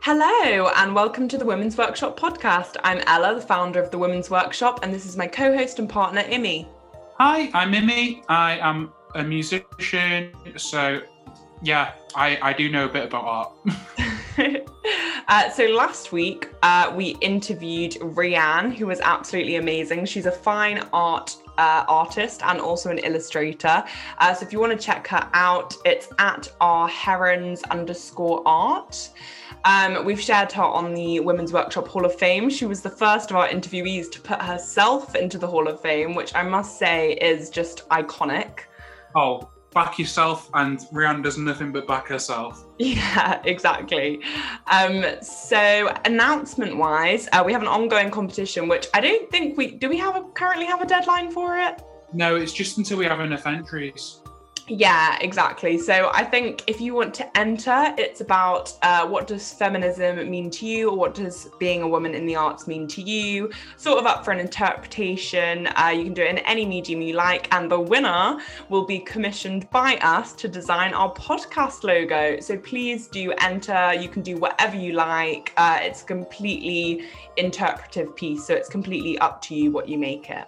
[0.00, 2.76] Hello, and welcome to the Women's Workshop podcast.
[2.84, 5.88] I'm Ella, the founder of the Women's Workshop, and this is my co host and
[5.88, 6.68] partner, Immi.
[7.18, 8.22] Hi, I'm Immi.
[8.28, 11.00] I am a musician, so
[11.62, 13.52] yeah, I, I do know a bit about art.
[15.28, 20.06] uh, so last week, uh, we interviewed Rianne, who was absolutely amazing.
[20.06, 23.84] She's a fine art uh, artist and also an illustrator.
[24.18, 29.10] Uh, so if you want to check her out, it's at our herons underscore art.
[29.64, 32.48] Um, we've shared her on the Women's Workshop Hall of Fame.
[32.48, 36.14] She was the first of our interviewees to put herself into the Hall of Fame,
[36.14, 38.60] which I must say is just iconic.
[39.14, 42.64] Oh, back yourself, and Rianne does nothing but back herself.
[42.80, 44.20] Yeah, exactly.
[44.70, 49.72] Um, so announcement wise, uh, we have an ongoing competition, which I don't think we
[49.72, 49.88] do.
[49.88, 51.82] We have a, currently have a deadline for it.
[52.12, 54.22] No, it's just until we have enough entries.
[54.68, 55.78] Yeah, exactly.
[55.78, 60.50] So I think if you want to enter, it's about uh, what does feminism mean
[60.50, 63.50] to you, or what does being a woman in the arts mean to you.
[63.78, 65.68] Sort of up for an interpretation.
[65.68, 68.38] Uh, you can do it in any medium you like, and the winner
[68.68, 72.38] will be commissioned by us to design our podcast logo.
[72.40, 73.94] So please do enter.
[73.94, 75.52] You can do whatever you like.
[75.56, 77.06] Uh, it's completely
[77.38, 80.46] interpretive piece, so it's completely up to you what you make it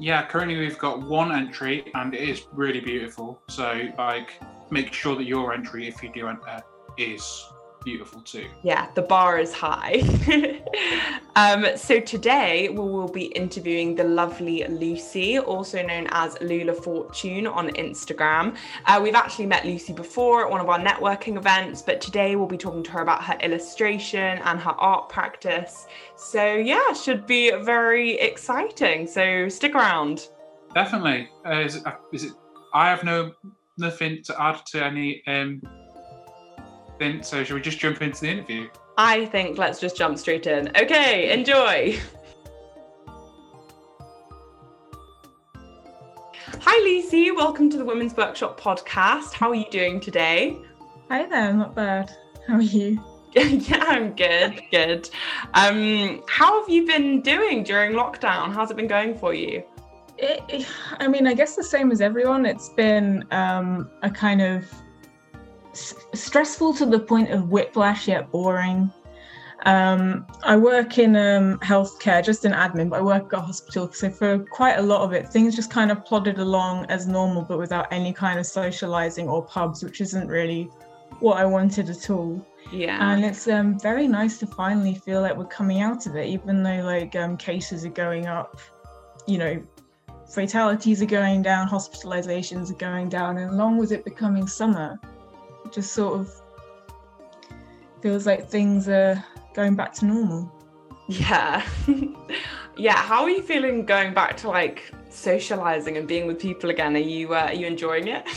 [0.00, 3.40] yeah, currently we've got one entry and it is really beautiful.
[3.48, 6.62] So like make sure that your entry, if you do enter,
[6.96, 7.44] is
[7.84, 8.46] beautiful too.
[8.62, 10.02] Yeah, the bar is high.
[11.36, 17.46] um, so today we will be interviewing the lovely Lucy, also known as Lula Fortune
[17.46, 18.56] on Instagram.
[18.86, 22.46] Uh, we've actually met Lucy before at one of our networking events, but today we'll
[22.46, 25.86] be talking to her about her illustration and her art practice.
[26.16, 29.06] So yeah, should be very exciting.
[29.06, 30.28] So stick around.
[30.74, 31.28] Definitely.
[31.44, 32.32] Uh, is, it, uh, it?
[32.72, 33.32] I have no
[33.78, 35.60] nothing to add to any um,
[37.00, 38.68] then, so should we just jump into the interview?
[38.96, 40.68] I think let's just jump straight in.
[40.76, 41.98] Okay, enjoy.
[46.60, 47.30] Hi, Lucy.
[47.30, 49.32] Welcome to the Women's Workshop podcast.
[49.32, 50.58] How are you doing today?
[51.08, 51.52] Hi there.
[51.54, 52.12] Not bad.
[52.46, 53.02] How are you?
[53.34, 54.60] yeah, I'm good.
[54.70, 55.08] Good.
[55.54, 58.52] Um, how have you been doing during lockdown?
[58.52, 59.62] How's it been going for you?
[60.18, 60.68] It,
[60.98, 62.44] I mean, I guess the same as everyone.
[62.44, 64.70] It's been um, a kind of
[65.72, 68.90] stressful to the point of whiplash yet boring.
[69.66, 73.92] Um, I work in um, healthcare, just in admin, but I work at a hospital.
[73.92, 77.42] So for quite a lot of it, things just kind of plodded along as normal,
[77.42, 80.70] but without any kind of socializing or pubs, which isn't really
[81.18, 82.44] what I wanted at all.
[82.72, 83.12] Yeah.
[83.12, 86.62] And it's um, very nice to finally feel like we're coming out of it, even
[86.62, 88.58] though like um, cases are going up,
[89.26, 89.62] you know,
[90.32, 94.98] fatalities are going down, hospitalizations are going down, and along with it becoming summer,
[95.72, 96.42] just sort of
[98.00, 99.22] feels like things are
[99.54, 100.52] going back to normal.
[101.08, 101.66] Yeah.
[102.76, 102.96] yeah.
[102.96, 106.94] How are you feeling going back to like socializing and being with people again?
[106.96, 108.28] Are you uh, are you enjoying it?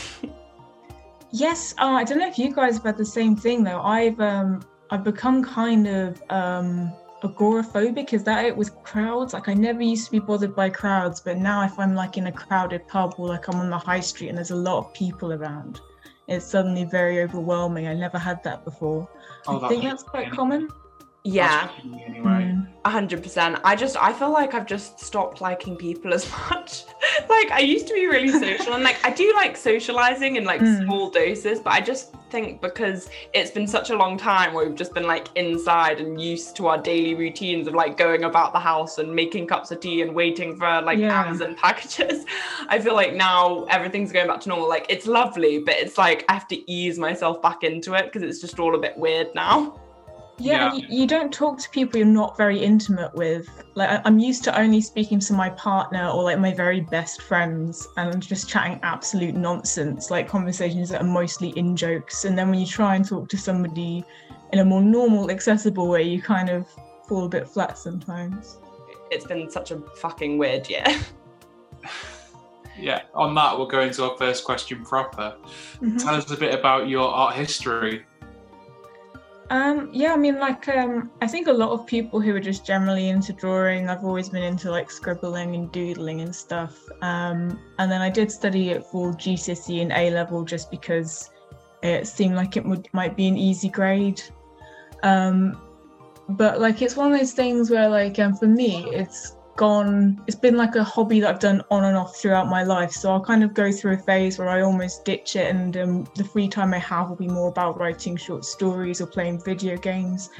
[1.30, 1.74] yes.
[1.78, 3.80] Uh, I don't know if you guys have had the same thing though.
[3.80, 8.12] I've um I've become kind of um agoraphobic.
[8.12, 9.32] Is that it with crowds?
[9.32, 12.26] Like I never used to be bothered by crowds, but now if I'm like in
[12.26, 14.92] a crowded pub or like I'm on the high street and there's a lot of
[14.94, 15.80] people around,
[16.28, 17.86] it's suddenly very overwhelming.
[17.86, 19.08] I never had that before.
[19.46, 20.68] Oh, I think that's quite common.
[21.24, 21.70] Yeah.
[22.86, 23.58] A hundred percent.
[23.64, 26.84] I just I feel like I've just stopped liking people as much.
[27.30, 30.60] like I used to be really social and like I do like socializing in like
[30.60, 30.84] mm.
[30.84, 34.76] small doses, but I just think because it's been such a long time where we've
[34.76, 38.60] just been like inside and used to our daily routines of like going about the
[38.60, 41.24] house and making cups of tea and waiting for like yeah.
[41.24, 42.26] Amazon packages.
[42.68, 44.68] I feel like now everything's going back to normal.
[44.68, 48.22] Like it's lovely, but it's like I have to ease myself back into it because
[48.22, 49.80] it's just all a bit weird now
[50.38, 50.74] yeah, yeah.
[50.74, 53.48] You, you, don't talk to people you're not very intimate with.
[53.74, 57.86] Like i'm used to only speaking to my partner or like my very best friends
[57.96, 60.10] and just chatting absolute nonsense.
[60.10, 62.24] Like conversations that are mostly in jokes.
[62.24, 64.04] And then when you try and talk to somebody
[64.52, 66.66] in a more normal accessible way you kind of
[67.06, 68.58] fall a bit flat sometimes.
[69.10, 70.84] It's been such a fucking weird year.
[72.76, 75.36] Yeah on that we'll go into our first question proper.
[75.76, 75.96] Mm-hmm.
[75.96, 78.04] tell us a bit about your art history
[79.50, 82.64] um, yeah, I mean, like, um, I think a lot of people who are just
[82.64, 86.82] generally into drawing, I've always been into like scribbling and doodling and stuff.
[87.02, 91.30] Um, and then I did study it for GCSE and A level just because
[91.82, 94.22] it seemed like it would might be an easy grade.
[95.02, 95.60] Um,
[96.30, 100.36] but like, it's one of those things where, like, um, for me, it's gone it's
[100.36, 102.90] been like a hobby that i've done on and off throughout my life.
[102.92, 106.06] So i'll kind of go through a phase where i almost ditch it and um,
[106.16, 109.76] the free time i have will be more about writing short stories or playing video
[109.76, 110.30] games.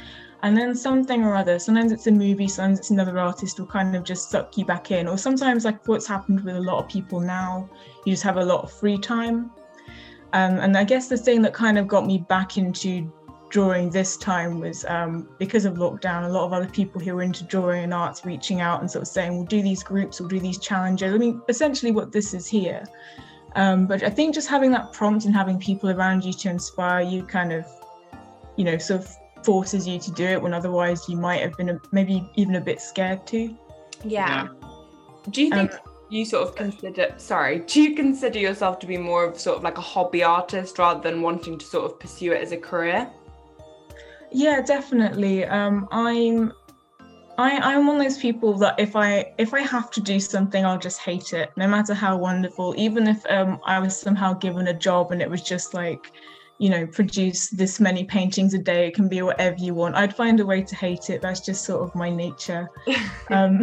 [0.42, 3.94] And then something or other sometimes it's a movie sometimes it's another artist will kind
[3.96, 5.06] of just suck you back in.
[5.08, 7.68] Or sometimes like what's happened with a lot of people now
[8.04, 9.50] you just have a lot of free time.
[10.32, 13.12] Um, and i guess the thing that kind of got me back into
[13.54, 17.22] drawing this time was um, because of lockdown, a lot of other people who were
[17.22, 20.28] into drawing and arts reaching out and sort of saying, we'll do these groups, we'll
[20.28, 21.14] do these challenges.
[21.14, 22.84] I mean, essentially what this is here.
[23.54, 27.02] Um, but I think just having that prompt and having people around you to inspire
[27.02, 27.64] you kind of,
[28.56, 31.68] you know, sort of forces you to do it when otherwise you might have been
[31.68, 33.56] a, maybe even a bit scared to.
[34.02, 34.48] Yeah.
[34.48, 34.48] yeah.
[35.30, 35.78] Do you think um,
[36.08, 39.62] you sort of consider, sorry, do you consider yourself to be more of sort of
[39.62, 43.08] like a hobby artist rather than wanting to sort of pursue it as a career?
[44.34, 45.44] Yeah, definitely.
[45.46, 46.52] Um, I'm
[47.38, 50.66] I, I'm one of those people that if I if I have to do something,
[50.66, 52.74] I'll just hate it, no matter how wonderful.
[52.76, 56.10] Even if um, I was somehow given a job and it was just like,
[56.58, 59.94] you know, produce this many paintings a day, it can be whatever you want.
[59.94, 61.22] I'd find a way to hate it.
[61.22, 62.68] That's just sort of my nature.
[63.30, 63.62] um,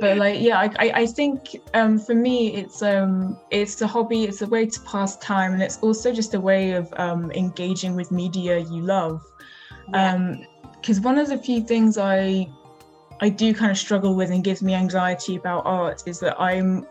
[0.00, 1.40] but like, yeah, I, I, I think
[1.74, 4.24] um, for me, it's um, it's a hobby.
[4.24, 7.94] It's a way to pass time, and it's also just a way of um, engaging
[7.94, 9.22] with media you love
[9.86, 12.48] because um, one of the few things I
[13.20, 16.86] I do kind of struggle with and gives me anxiety about art is that I'm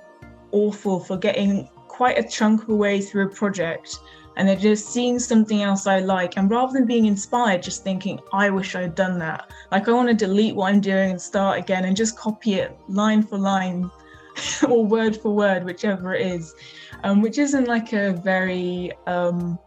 [0.51, 3.99] awful for getting quite a chunk of a way through a project
[4.35, 6.37] and then just seeing something else I like.
[6.37, 9.51] And rather than being inspired just thinking I wish I'd done that.
[9.71, 12.75] Like I want to delete what I'm doing and start again and just copy it
[12.87, 13.91] line for line
[14.67, 16.55] or word for word whichever it is.
[17.03, 19.59] Um, which isn't like a very um,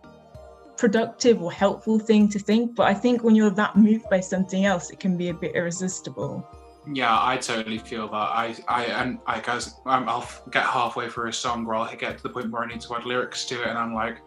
[0.77, 2.75] productive or helpful thing to think.
[2.75, 5.55] But I think when you're that moved by something else, it can be a bit
[5.55, 6.47] irresistible.
[6.93, 8.15] Yeah, I totally feel that.
[8.15, 12.17] I, I, and I guess um, I'll get halfway through a song where I'll get
[12.19, 14.19] to the point where I need to add lyrics to it, and I'm like,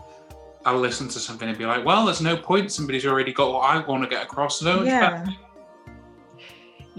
[0.66, 2.70] I'll listen to something and be like, well, there's no point.
[2.72, 4.60] Somebody's already got what I want to get across.
[4.60, 5.26] So yeah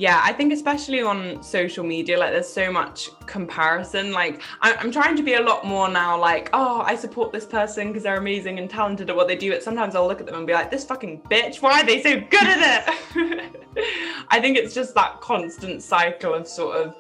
[0.01, 4.13] yeah i think especially on social media like there's so much comparison.
[4.13, 7.89] Like i'm trying to be a lot more now like oh i support this person
[7.89, 9.51] because they're amazing and talented at what they do.
[9.53, 12.03] But sometimes i'll look at them and be like this fucking bitch why are they
[12.03, 13.57] so good at it?
[14.31, 16.97] I think it's just that constant cycle of sort of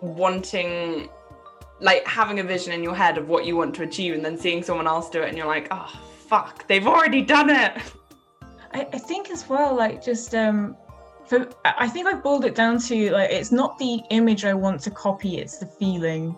[0.00, 1.10] wanting
[1.80, 4.38] like having a vision in your head of what you want to achieve and then
[4.38, 5.92] seeing someone else do it and you're like oh
[6.28, 7.72] fuck they've already done it.
[8.72, 10.76] I, I think as well like just um
[11.26, 14.80] for I think I've boiled it down to like it's not the image I want
[14.82, 16.36] to copy, it's the feeling.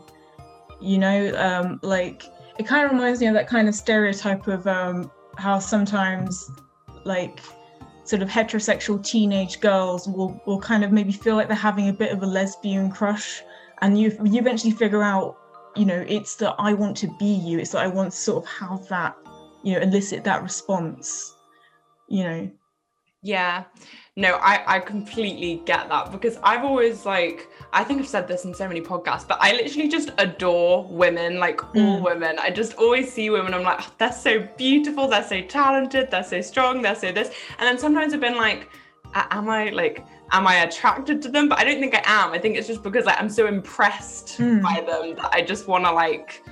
[0.80, 2.24] You know, um, like
[2.58, 6.50] it kind of reminds me of that kind of stereotype of um, how sometimes
[7.04, 7.40] like
[8.04, 11.92] sort of heterosexual teenage girls will will kind of maybe feel like they're having a
[11.92, 13.42] bit of a lesbian crush,
[13.80, 15.36] and you you eventually figure out,
[15.76, 17.58] you know, it's that I want to be you.
[17.58, 19.16] It's that I want to sort of have that,
[19.62, 21.34] you know, elicit that response.
[22.08, 22.50] You know.
[23.24, 23.64] Yeah.
[24.16, 28.44] No I, I completely get that because i've always like i think i've said this
[28.44, 31.84] in so many podcasts but i literally just adore women like mm.
[31.84, 32.38] all women.
[32.38, 36.22] I just always see women i'm like oh, they're so beautiful they're so talented they're
[36.22, 37.34] so strong they're so this.
[37.58, 38.68] And then sometimes i've been like
[39.14, 41.48] am i like am i attracted to them?
[41.48, 42.30] But i don't think i am.
[42.32, 44.62] I think it's just because like i'm so impressed mm.
[44.62, 46.44] by them that i just want to like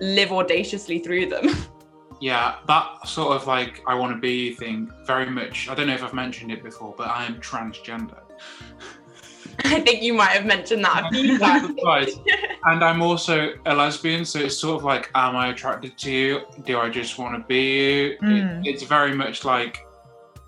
[0.00, 1.48] live audaciously through them
[2.20, 5.68] Yeah, that sort of like I want to be thing very much.
[5.68, 8.20] I don't know if I've mentioned it before, but I am transgender.
[9.64, 11.38] I think you might have mentioned that a few
[11.84, 12.14] times.
[12.64, 16.40] And I'm also a lesbian, so it's sort of like, am I attracted to you?
[16.64, 18.18] Do I just want to be you?
[18.20, 18.66] Mm.
[18.66, 19.86] It, it's very much like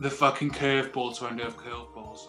[0.00, 2.28] the fucking curveball to end of curveballs.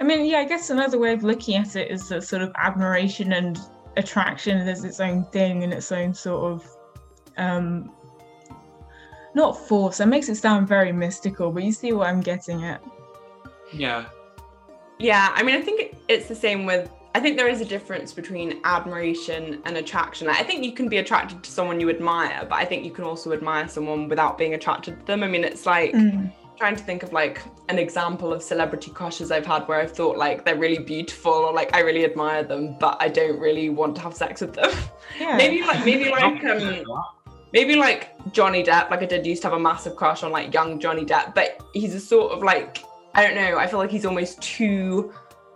[0.00, 2.52] I mean, yeah, I guess another way of looking at it is that sort of
[2.56, 3.58] admiration and
[3.96, 6.76] attraction is its own thing and its own sort of
[7.36, 7.92] um,
[9.38, 9.98] not force.
[9.98, 12.82] That makes it sound very mystical, but you see what I'm getting at.
[13.72, 14.06] Yeah.
[14.98, 16.90] Yeah, I mean, I think it's the same with.
[17.14, 20.28] I think there is a difference between admiration and attraction.
[20.28, 23.04] I think you can be attracted to someone you admire, but I think you can
[23.04, 25.22] also admire someone without being attracted to them.
[25.22, 26.30] I mean, it's like mm.
[26.58, 27.40] trying to think of like
[27.70, 31.52] an example of celebrity crushes I've had where I've thought like they're really beautiful or
[31.52, 34.70] like I really admire them, but I don't really want to have sex with them.
[35.18, 35.36] Yeah.
[35.42, 36.84] maybe like maybe like um
[37.52, 38.90] maybe like Johnny Depp.
[38.90, 41.62] Like I did used to have a massive crush on like young Johnny Depp, but
[41.72, 42.82] he's a sort of like
[43.14, 43.58] I don't know.
[43.58, 45.12] I feel like he's almost too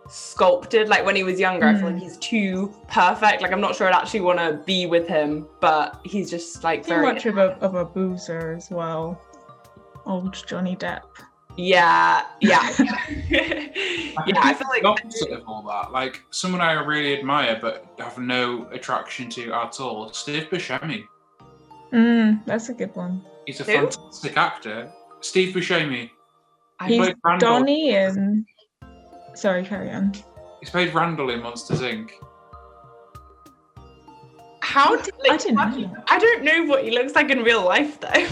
[0.09, 0.89] sculpted.
[0.89, 1.75] Like when he was younger, mm.
[1.75, 2.03] I feel like hmm.
[2.03, 3.43] he's too perfect.
[3.43, 6.83] Like I'm not sure I'd actually want to be with him, but he's just like
[6.83, 9.21] too very much of a of a boozer as well.
[10.07, 11.03] Old Johnny Depp.
[11.57, 12.71] Yeah, yeah,
[13.29, 13.69] yeah.
[14.39, 15.93] I feel like the opposite of all that.
[15.93, 20.13] Like someone I really admire but have no attraction to at all.
[20.13, 21.05] Steve Buscemi.
[21.93, 23.23] Mm, that's a good one.
[23.47, 23.73] He's a Who?
[23.73, 24.91] fantastic actor.
[25.21, 26.11] Steve Buscemi.
[26.87, 27.49] He's played Randall.
[27.61, 28.45] Donnie in.
[29.35, 30.13] Sorry, carry on.
[30.61, 32.11] He's played Randall in Monsters Inc.
[34.61, 35.97] how did I didn't how- know.
[36.09, 38.27] I don't know what he looks like in real life though.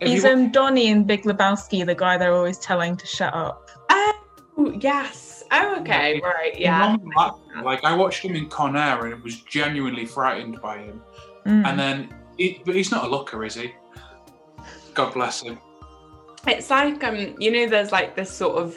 [0.00, 3.70] He's you- um Donnie in Big Lebowski, the guy they're always telling to shut up.
[4.56, 5.42] Oh yes.
[5.50, 6.96] Oh okay, right, yeah.
[6.96, 11.02] He's Like I watched him in Con Air and was genuinely frightened by him.
[11.44, 11.66] Mm.
[11.66, 13.74] And then, he, but he's not a looker, is he?
[14.94, 15.58] God bless him.
[16.46, 18.76] It's like um, you know, there's like this sort of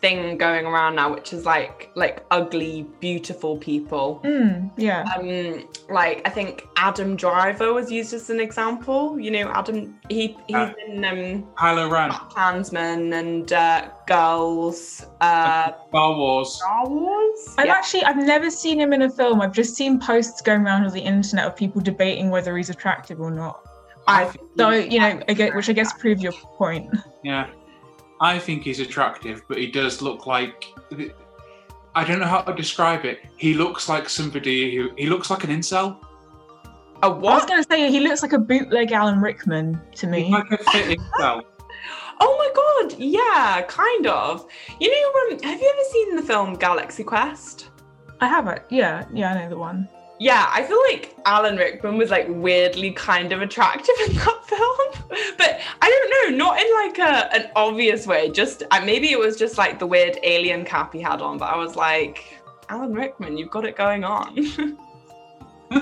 [0.00, 4.20] thing going around now, which is like like ugly, beautiful people.
[4.24, 5.04] Mm, yeah.
[5.16, 9.18] Um, like I think Adam Driver was used as an example.
[9.18, 15.72] You know, Adam he he's Uh, in um Kylo Ren, Klansman and uh, Girls, uh,
[15.88, 16.54] Star Wars.
[16.56, 17.54] Star Wars.
[17.58, 17.72] I've Yeah.
[17.72, 19.40] actually I've never seen him in a film.
[19.40, 23.20] I've just seen posts going around on the internet of people debating whether he's attractive
[23.20, 23.60] or not.
[24.08, 26.88] I So you know, I get, which I guess proves your point.
[27.24, 27.48] Yeah,
[28.20, 30.72] I think he's attractive, but he does look like.
[31.94, 33.20] I don't know how to describe it.
[33.36, 35.98] He looks like somebody who he looks like an incel.
[37.02, 40.24] a I was going to say he looks like a bootleg Alan Rickman to me.
[40.24, 41.42] He's like a fit incel.
[42.18, 44.46] Oh my god, yeah, kind of.
[44.80, 47.70] You know, um, have you ever seen the film Galaxy Quest?
[48.20, 48.64] I have it.
[48.70, 49.88] Yeah, yeah, I know the one.
[50.18, 55.36] Yeah, I feel like Alan Rickman was like weirdly kind of attractive in that film,
[55.36, 58.30] but I don't know, not in like a an obvious way.
[58.30, 61.52] Just uh, maybe it was just like the weird alien cap he had on, but
[61.52, 64.78] I was like, Alan Rickman, you've got it going on.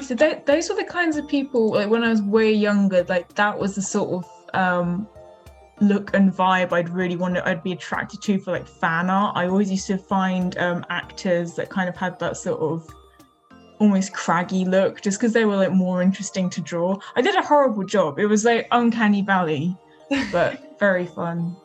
[0.03, 3.05] So th- those were the kinds of people like when I was way younger.
[3.05, 5.07] Like that was the sort of um,
[5.81, 7.47] look and vibe I'd really want to.
[7.47, 9.37] I'd be attracted to for like fan art.
[9.37, 12.89] I always used to find um, actors that kind of had that sort of
[13.79, 16.99] almost craggy look, just because they were like more interesting to draw.
[17.17, 18.19] I did a horrible job.
[18.19, 19.77] It was like uncanny valley,
[20.31, 21.57] but very fun.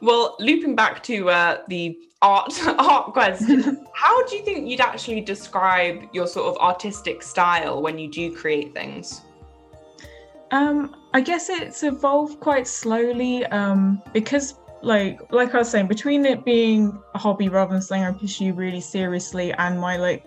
[0.00, 5.20] well, looping back to uh, the art art question, how do you think you'd actually
[5.20, 9.22] describe your sort of artistic style when you do create things?
[10.52, 13.46] Um, I guess it's evolved quite slowly.
[13.46, 18.04] Um, because like like I was saying, between it being a hobby rather than something
[18.04, 20.24] I pursue really seriously, and my like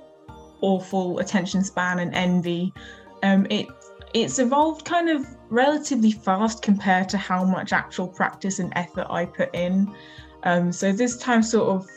[0.64, 2.74] awful attention span and envy,
[3.22, 3.68] um, it
[4.14, 9.26] it's evolved kind of relatively fast compared to how much actual practice and effort I
[9.26, 9.94] put in.
[10.44, 11.88] Um, so this time, sort of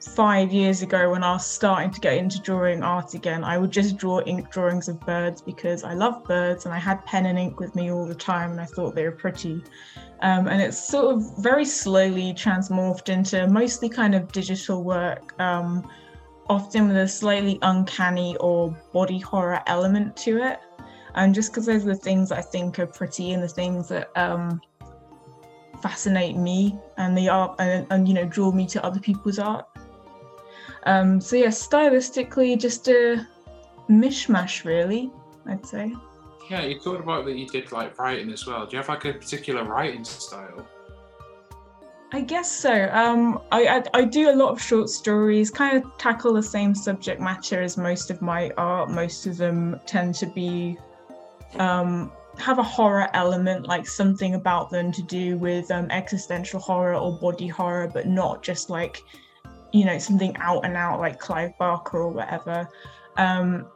[0.00, 3.70] five years ago, when I was starting to get into drawing art again, I would
[3.70, 7.38] just draw ink drawings of birds because I love birds and I had pen and
[7.38, 9.62] ink with me all the time and I thought they were pretty.
[10.20, 15.88] Um, and it's sort of very slowly transmorphed into mostly kind of digital work, um,
[16.48, 20.60] often with a slightly uncanny or body horror element to it.
[21.14, 24.10] And just because those are the things I think are pretty and the things that
[24.16, 24.60] um,
[25.80, 29.66] fascinate me and the art and, and you know draw me to other people's art.
[30.86, 33.26] Um, so yeah, stylistically, just a
[33.88, 35.10] mishmash, really.
[35.46, 35.94] I'd say.
[36.50, 38.66] Yeah, you talked about that you did like writing as well.
[38.66, 40.66] Do you have like a particular writing style?
[42.14, 42.88] I guess so.
[42.92, 46.72] Um, I, I I do a lot of short stories, kind of tackle the same
[46.72, 48.88] subject matter as most of my art.
[48.88, 50.78] Most of them tend to be
[51.58, 56.94] um, have a horror element, like something about them to do with um, existential horror
[56.94, 59.02] or body horror, but not just like
[59.72, 62.68] you know something out and out like Clive Barker or whatever.
[63.16, 63.66] Um,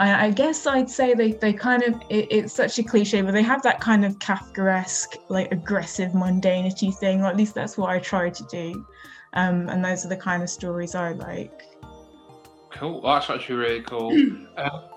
[0.00, 3.32] I, I guess I'd say they, they kind of it, it's such a cliche, but
[3.32, 7.90] they have that kind of Kafkaesque, like aggressive mundanity thing, or at least that's what
[7.90, 8.86] I try to do.
[9.34, 11.64] Um, and those are the kind of stories I like.
[12.70, 13.02] Cool.
[13.02, 14.10] That's actually really cool.
[14.56, 14.88] uh,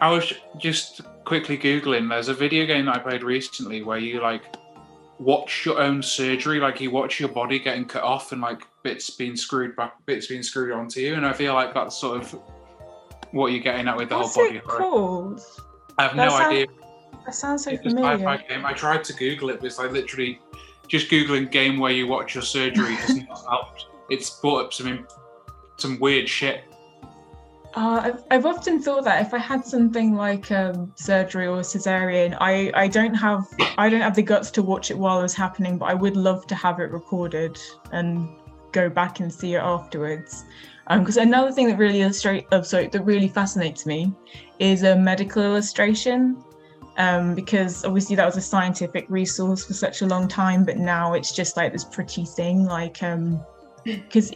[0.00, 2.08] I was just quickly googling.
[2.08, 4.56] There's a video game that I played recently where you like
[5.20, 9.08] watch your own surgery, like you watch your body getting cut off and like bits
[9.10, 11.14] being screwed back, bits being screwed onto you.
[11.14, 12.40] And I feel like that's sort of
[13.32, 14.56] what are you're getting at with the What's whole body.
[14.58, 14.78] it horror.
[14.78, 15.40] called?
[15.98, 16.66] I have That no idea.
[17.26, 18.64] That sounds so It's a sci-fi game.
[18.64, 20.40] I tried to Google it, but it's like literally
[20.86, 23.76] just googling game where you watch your surgery doesn't help.
[24.08, 25.06] It's brought up some
[25.76, 26.64] some weird shit.
[27.74, 32.36] Uh, I've, I've often thought that if I had something like um, surgery or cesarean,
[32.40, 35.76] I, I don't have I don't have the guts to watch it while it's happening,
[35.76, 37.58] but I would love to have it recorded
[37.92, 38.28] and
[38.72, 40.44] go back and see it afterwards.
[40.88, 44.12] Because another thing that really illustrate, uh, sorry, that really fascinates me
[44.58, 46.42] is a medical illustration.
[46.98, 51.14] um, because obviously that was a scientific resource for such a long time, but now
[51.14, 53.40] it's just like this pretty thing, like um,
[53.84, 54.32] because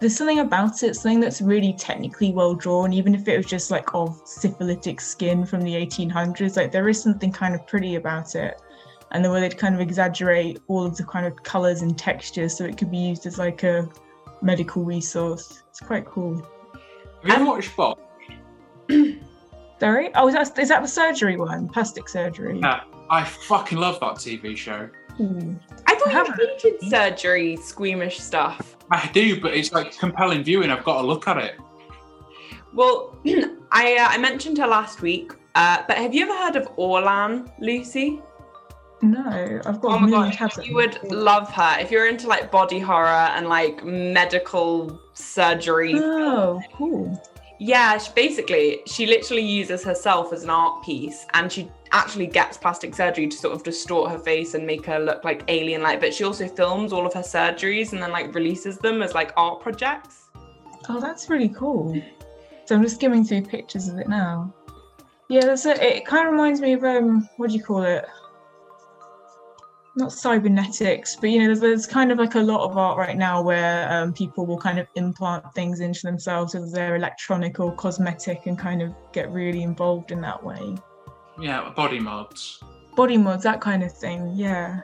[0.00, 3.70] there's something about it, something that's really technically well drawn, even if it was just
[3.70, 6.56] like of syphilitic skin from the 1800s.
[6.56, 8.60] Like there is something kind of pretty about it,
[9.10, 12.56] and the way they'd kind of exaggerate all of the kind of colors and textures,
[12.56, 13.88] so it could be used as like a
[14.46, 15.64] medical resource.
[15.68, 16.36] It's quite cool.
[16.36, 18.00] Have you ever watched Botched?
[19.80, 20.10] Sorry?
[20.14, 21.68] Oh, is that, is that the surgery one?
[21.68, 22.60] Plastic surgery?
[22.62, 24.88] Yeah, I fucking love that TV show.
[25.20, 25.58] Ooh.
[25.86, 26.40] I thought I you haven't.
[26.62, 28.76] hated surgery, squeamish stuff.
[28.90, 30.70] I do, but it's like compelling viewing.
[30.70, 31.56] I've got to look at it.
[32.72, 33.18] Well,
[33.72, 37.50] I uh, I mentioned her last week, uh, but have you ever heard of Orlan,
[37.60, 38.22] Lucy?
[39.02, 42.78] No, I've got Oh my god, you would love her if you're into like body
[42.78, 45.94] horror and like medical surgery.
[45.96, 47.22] Oh, cool.
[47.58, 52.56] Yeah, she, basically, she literally uses herself as an art piece, and she actually gets
[52.58, 56.00] plastic surgery to sort of distort her face and make her look like alien-like.
[56.00, 59.32] But she also films all of her surgeries and then like releases them as like
[59.36, 60.28] art projects.
[60.88, 62.00] Oh, that's really cool.
[62.66, 64.52] So I'm just skimming through pictures of it now.
[65.28, 65.80] Yeah, that's it.
[65.80, 68.06] It kind of reminds me of um, what do you call it?
[69.96, 73.16] Not cybernetics, but you know, there's, there's kind of like a lot of art right
[73.16, 77.74] now where um, people will kind of implant things into themselves, whether they're electronic or
[77.74, 80.76] cosmetic, and kind of get really involved in that way.
[81.40, 82.62] Yeah, body mods.
[82.94, 84.32] Body mods, that kind of thing.
[84.34, 84.82] Yeah.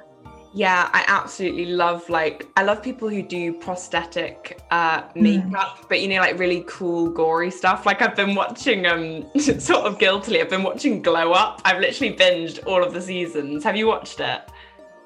[0.54, 6.08] Yeah, I absolutely love like I love people who do prosthetic uh makeup, but you
[6.08, 7.86] know, like really cool, gory stuff.
[7.86, 11.62] Like I've been watching um sort of guiltily, I've been watching Glow Up.
[11.64, 13.64] I've literally binged all of the seasons.
[13.64, 14.42] Have you watched it?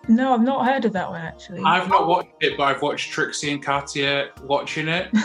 [0.08, 1.62] No, I've not heard of that one actually.
[1.64, 5.08] I've not watched it, but I've watched Trixie and Katia watching it.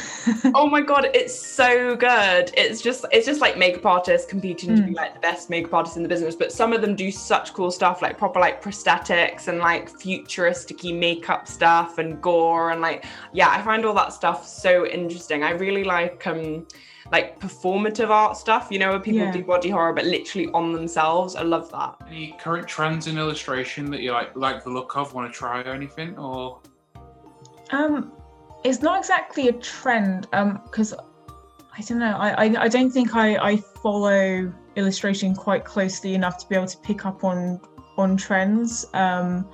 [0.54, 2.52] Oh my god, it's so good.
[2.56, 4.96] It's just it's just like makeup artists competing to be Mm.
[4.96, 6.36] like the best makeup artists in the business.
[6.36, 10.84] But some of them do such cool stuff, like proper like prosthetics and like futuristic
[10.84, 15.44] makeup stuff and gore and like yeah, I find all that stuff so interesting.
[15.44, 16.68] I really like um
[17.12, 19.32] like performative art stuff, you know, where people Yeah.
[19.32, 21.36] do body horror but literally on themselves.
[21.36, 21.96] I love that.
[22.08, 25.62] Any current trends in illustration that you like like the look of, want to try
[25.62, 26.18] or anything?
[26.18, 26.60] Or
[27.72, 28.12] Um,
[28.64, 30.28] it's not exactly a trend.
[30.34, 32.16] Um, because I don't know.
[32.18, 36.68] I, I I don't think I I follow illustration quite closely enough to be able
[36.68, 37.60] to pick up on
[37.98, 38.86] on trends.
[38.94, 39.46] Um,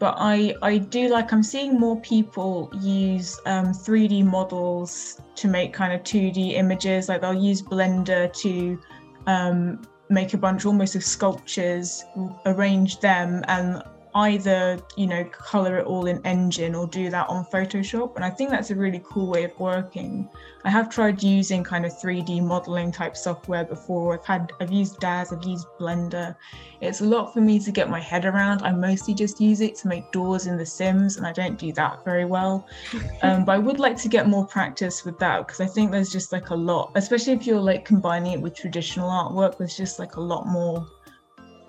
[0.00, 5.72] but I I do like I'm seeing more people use um 3D models to make
[5.72, 7.08] kind of 2D images.
[7.08, 8.80] Like they'll use Blender to
[9.26, 12.04] um make a bunch almost of sculptures,
[12.46, 13.82] arrange them, and
[14.14, 18.30] either you know color it all in engine or do that on photoshop and i
[18.30, 20.28] think that's a really cool way of working.
[20.62, 24.18] I have tried using kind of 3d modeling type software before.
[24.18, 26.36] I've had i've used daz i've used blender.
[26.80, 28.62] It's a lot for me to get my head around.
[28.62, 31.72] I mostly just use it to make doors in the sims and i don't do
[31.72, 32.66] that very well.
[33.22, 36.10] Um, but i would like to get more practice with that because i think there's
[36.10, 39.98] just like a lot especially if you're like combining it with traditional artwork there's just
[39.98, 40.86] like a lot more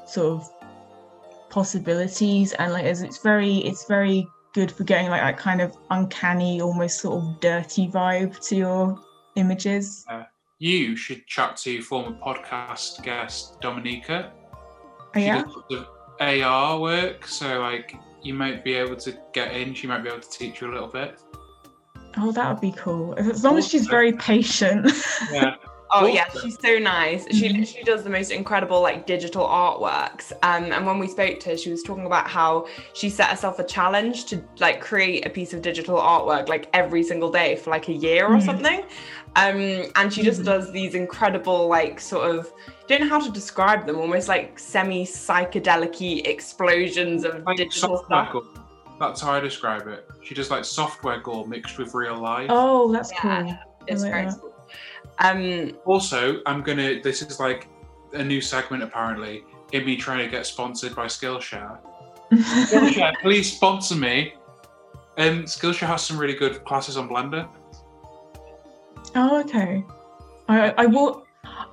[0.06, 0.61] sort of
[1.52, 5.78] possibilities and like it's, it's very it's very good for getting like that kind of
[5.92, 9.00] uncanny almost sort of dirty vibe to your
[9.36, 10.24] images uh,
[10.60, 14.32] you should chat to former podcast guest Dominica.
[15.16, 15.88] oh, yeah does lots of
[16.22, 19.74] AR work, so like you might be able to get in.
[19.74, 21.20] She might be able to teach you a little bit.
[22.18, 24.92] oh that would be cool as long as she's very patient
[25.32, 25.56] Yeah,
[25.94, 26.10] Oh Cool.
[26.10, 27.26] yeah, she's so nice.
[27.36, 27.60] She Mhm.
[27.60, 30.32] literally does the most incredible like digital artworks.
[30.42, 33.60] Um, and when we spoke to her, she was talking about how she set herself
[33.60, 37.72] a challenge to like create a piece of digital artwork like every single day for
[37.72, 38.46] like a year or Mhm.
[38.46, 38.84] something.
[39.36, 40.46] Um, and she just Mhm.
[40.46, 42.52] does these incredible like sort of
[42.88, 48.32] don't know how to describe them, almost like semi psychedelic explosions of like digital stuff.
[48.32, 48.44] gore.
[49.00, 50.08] That's how I describe it.
[50.24, 52.48] She does like software gore mixed with real life.
[52.50, 53.44] oh that's Yeah.
[53.44, 54.40] cool It's like very that.
[55.20, 57.02] Um, Also, I'm gonna.
[57.02, 57.68] This is like
[58.14, 59.44] a new segment apparently.
[59.72, 61.80] Immi trying to get sponsored by Skillshare.
[62.32, 64.34] Skillshare, please sponsor me.
[65.18, 67.48] Um, Skillshare has some really good classes on Blender.
[69.16, 69.84] Oh, okay.
[70.48, 71.26] I I will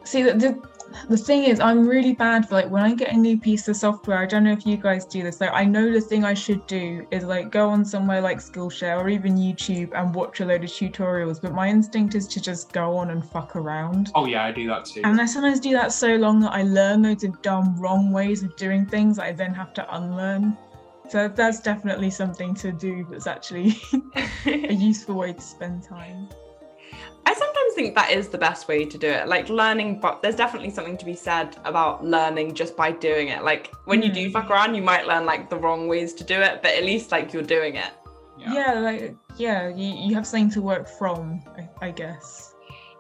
[0.05, 0.61] see that the
[1.09, 3.77] the thing is I'm really bad for like when I get a new piece of
[3.77, 5.41] software, I don't know if you guys do this.
[5.41, 8.99] Like I know the thing I should do is like go on somewhere like Skillshare
[8.99, 12.73] or even YouTube and watch a load of tutorials, but my instinct is to just
[12.73, 14.11] go on and fuck around.
[14.15, 15.03] Oh yeah, I do that too.
[15.05, 18.43] And I sometimes do that so long that I learn loads of dumb wrong ways
[18.43, 20.57] of doing things that I then have to unlearn.
[21.09, 23.81] So that's definitely something to do that's actually
[24.47, 26.29] a useful way to spend time.
[27.29, 29.29] I sometimes think that is the best way to do it.
[29.29, 33.45] Like learning, but there's definitely something to be said about learning just by doing it.
[33.45, 34.33] Like when you do Mm.
[34.33, 37.13] fuck around, you might learn like the wrong ways to do it, but at least
[37.13, 37.93] like you're doing it.
[38.39, 42.48] Yeah, like yeah, you, you have something to work from, I, I guess.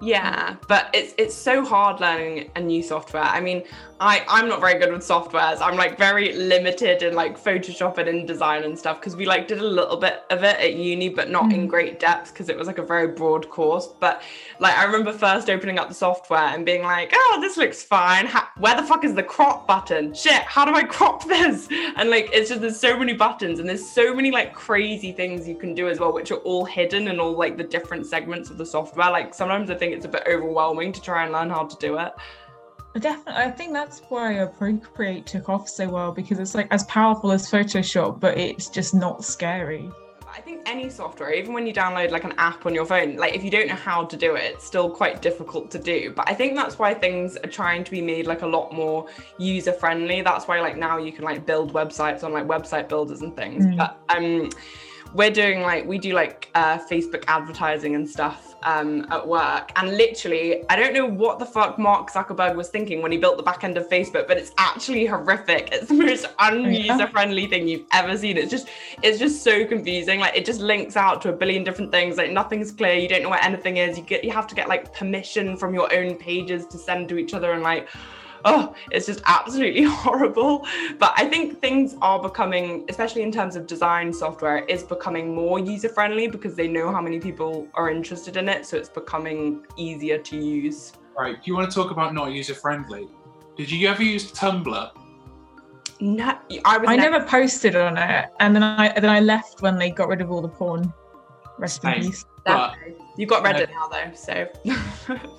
[0.00, 3.24] Yeah, but it's it's so hard learning a new software.
[3.24, 3.64] I mean,
[3.98, 5.58] I I'm not very good with softwares.
[5.60, 9.58] I'm like very limited in like Photoshop and InDesign and stuff because we like did
[9.58, 11.68] a little bit of it at uni, but not in Mm.
[11.68, 13.88] great depth because it was like a very broad course.
[13.98, 14.22] But
[14.60, 18.26] like I remember first opening up the software and being like, oh, this looks fine.
[18.26, 20.14] Ha- where the fuck is the crop button?
[20.14, 21.66] Shit, how do I crop this?
[21.96, 25.48] And like it's just there's so many buttons and there's so many like crazy things
[25.48, 28.48] you can do as well, which are all hidden in all like the different segments
[28.48, 29.10] of the software.
[29.10, 31.98] Like sometimes I think it's a bit overwhelming to try and learn how to do
[31.98, 32.12] it.
[32.94, 36.84] I Definitely, I think that's why Procreate took off so well because it's like as
[36.84, 39.90] powerful as Photoshop, but it's just not scary.
[40.38, 43.34] I think any software, even when you download like an app on your phone, like
[43.34, 46.12] if you don't know how to do it, it's still quite difficult to do.
[46.14, 49.08] But I think that's why things are trying to be made like a lot more
[49.38, 50.22] user friendly.
[50.22, 53.64] That's why like now you can like build websites on like website builders and things.
[53.66, 53.76] Mm.
[53.78, 54.50] But um
[55.14, 59.96] we're doing like we do like uh, Facebook advertising and stuff um, at work, and
[59.96, 63.42] literally, I don't know what the fuck Mark Zuckerberg was thinking when he built the
[63.42, 65.68] back end of Facebook, but it's actually horrific.
[65.72, 68.36] It's the most unuser friendly thing you've ever seen.
[68.36, 68.68] It's just,
[69.02, 70.20] it's just so confusing.
[70.20, 72.16] Like it just links out to a billion different things.
[72.16, 72.94] Like nothing's clear.
[72.94, 73.96] You don't know where anything is.
[73.96, 77.18] You get, you have to get like permission from your own pages to send to
[77.18, 77.88] each other, and like
[78.44, 80.66] oh, it's just absolutely horrible.
[80.98, 85.58] But I think things are becoming, especially in terms of design software, is becoming more
[85.58, 88.66] user friendly because they know how many people are interested in it.
[88.66, 90.92] So it's becoming easier to use.
[91.16, 91.34] Right.
[91.34, 93.08] Do you want to talk about not user friendly?
[93.56, 94.90] Did you ever use Tumblr?
[96.00, 99.76] No, I was I never posted on it, and then I then I left when
[99.78, 100.92] they got rid of all the porn.
[101.58, 102.24] Rest in peace.
[102.44, 102.76] But
[103.18, 104.46] You've got Reddit now though, so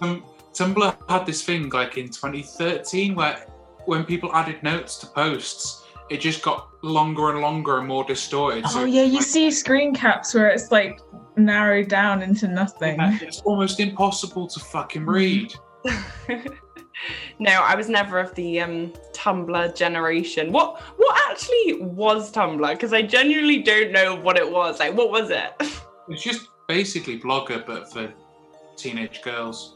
[0.01, 0.21] um,
[0.53, 3.45] Tumblr had this thing like in 2013 where
[3.85, 8.63] when people added notes to posts, it just got longer and longer and more distorted.
[8.67, 10.99] Oh yeah, you like, see screen caps where it's like
[11.37, 12.99] narrowed down into nothing.
[12.99, 15.53] It's almost impossible to fucking read.
[17.39, 20.51] no, I was never of the um Tumblr generation.
[20.51, 22.71] What what actually was Tumblr?
[22.71, 24.79] Because I genuinely don't know what it was.
[24.79, 25.51] Like, what was it?
[26.11, 28.11] It's just basically Blogger, but for
[28.75, 29.75] teenage girls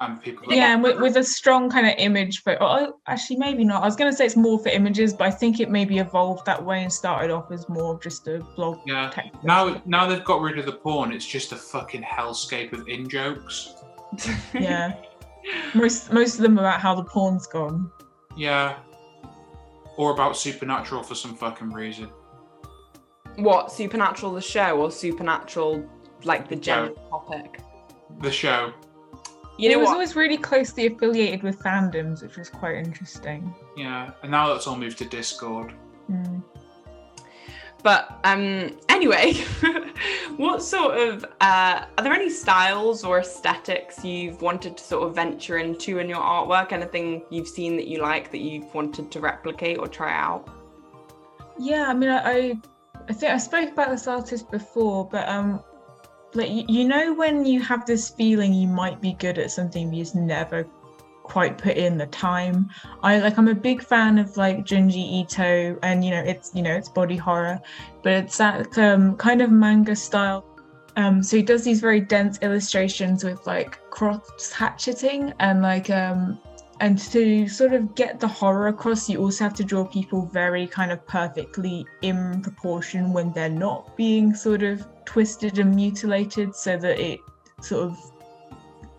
[0.00, 0.52] and people.
[0.52, 2.56] Yeah, and with, with a strong kind of image for.
[2.62, 3.82] Oh, actually, maybe not.
[3.82, 6.46] I was going to say it's more for images, but I think it maybe evolved
[6.46, 8.80] that way and started off as more of just a blog.
[8.86, 9.10] yeah.
[9.10, 9.42] text.
[9.42, 11.12] Now, now they've got rid of the porn.
[11.12, 13.74] It's just a fucking hellscape of in jokes.
[14.54, 14.94] Yeah,
[15.74, 17.90] most most of them about how the porn's gone.
[18.36, 18.76] Yeah.
[19.96, 22.08] Or about Supernatural for some fucking reason.
[23.36, 25.84] what Supernatural the show or Supernatural
[26.24, 27.60] like the general topic?
[28.20, 28.72] The show.
[29.56, 29.94] You know it was what?
[29.94, 33.54] always really closely affiliated with fandoms, which was quite interesting.
[33.76, 34.10] Yeah.
[34.22, 35.72] And now that's all moved to Discord.
[36.10, 36.42] Mm.
[37.84, 39.34] But um, anyway,
[40.38, 45.14] what sort of uh, are there any styles or aesthetics you've wanted to sort of
[45.14, 46.72] venture into in your artwork?
[46.72, 50.48] Anything you've seen that you like that you've wanted to replicate or try out?
[51.60, 52.58] Yeah, I mean, I, I,
[53.08, 55.62] I think I spoke about this artist before, but um,
[56.34, 59.96] like you, know when you have this feeling you might be good at something, but
[59.96, 60.64] you just never
[61.22, 62.70] quite put in the time.
[63.02, 66.62] I like I'm a big fan of like Junji Ito, and you know it's you
[66.62, 67.60] know it's body horror,
[68.02, 70.44] but it's that um, kind of manga style.
[70.96, 76.38] Um, so he does these very dense illustrations with like cross hatcheting and like um
[76.80, 80.66] and to sort of get the horror across you also have to draw people very
[80.66, 86.76] kind of perfectly in proportion when they're not being sort of twisted and mutilated so
[86.76, 87.20] that it
[87.60, 87.96] sort of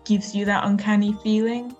[0.04, 1.74] gives you that uncanny feeling.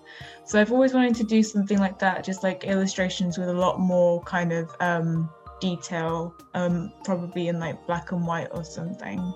[0.44, 3.80] So i've always wanted to do something like that just like illustrations with a lot
[3.80, 5.28] more kind of um
[5.60, 9.34] detail um probably in like black and white or something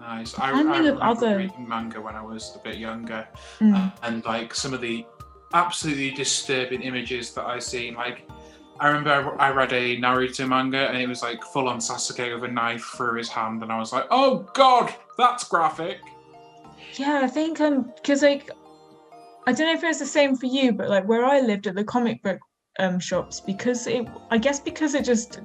[0.00, 0.38] Nice.
[0.38, 3.26] I, I of remember other- reading manga when I was a bit younger,
[3.60, 3.74] Mm.
[3.76, 5.04] uh, and like some of the
[5.54, 7.94] absolutely disturbing images that I seen.
[7.94, 8.28] Like,
[8.80, 12.34] I remember I, I read a Naruto manga, and it was like full on Sasuke
[12.34, 15.98] with a knife through his hand, and I was like, "Oh God, that's graphic."
[16.94, 18.50] Yeah, I think um because like
[19.46, 21.66] I don't know if it was the same for you, but like where I lived
[21.66, 22.38] at the comic book
[22.78, 25.40] um shops, because it I guess because it just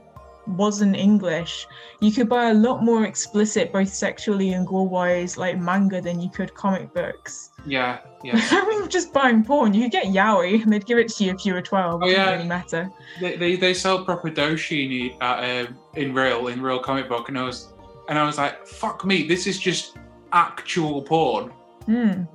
[0.47, 1.67] wasn't English,
[1.99, 6.19] you could buy a lot more explicit, both sexually and gore wise, like manga than
[6.19, 7.51] you could comic books.
[7.65, 8.33] Yeah, yeah.
[8.51, 9.73] I remember just buying porn.
[9.73, 12.01] You could get yaoi and they'd give it to you if you were twelve.
[12.03, 12.25] Oh, yeah.
[12.25, 12.89] didn't really matter.
[13.21, 17.37] they, they, they sell proper doujinshi at, um, in real in real comic book, and
[17.37, 17.73] I was
[18.09, 19.97] and I was like, "Fuck me, this is just
[20.33, 21.51] actual porn.
[21.87, 22.27] Mm.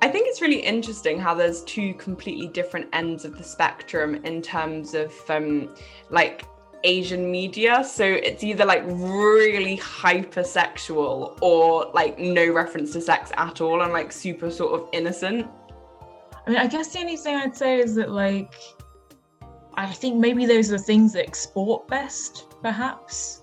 [0.00, 4.42] I think it's really interesting how there's two completely different ends of the spectrum in
[4.42, 5.72] terms of um,
[6.10, 6.44] like
[6.84, 7.84] Asian media.
[7.84, 13.92] So it's either like really hypersexual or like no reference to sex at all and
[13.92, 15.46] like super sort of innocent.
[16.46, 18.54] I mean, I guess the only thing I'd say is that like
[19.74, 23.42] I think maybe those are the things that export best, perhaps.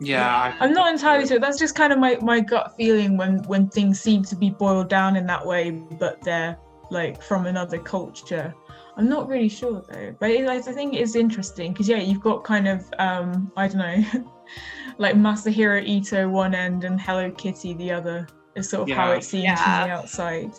[0.00, 1.38] Yeah, I, am not entirely sure.
[1.38, 4.88] That's just kind of my, my gut feeling when when things seem to be boiled
[4.88, 6.56] down in that way, but they're
[6.90, 8.54] like from another culture.
[9.00, 12.44] I'm not really sure though, but it, I think it's interesting because yeah, you've got
[12.44, 14.30] kind of um I don't know,
[14.98, 18.28] like Masahiro Ito one end and Hello Kitty the other.
[18.56, 18.96] Is sort of yeah.
[18.96, 19.56] how it seems yeah.
[19.80, 20.52] from the outside.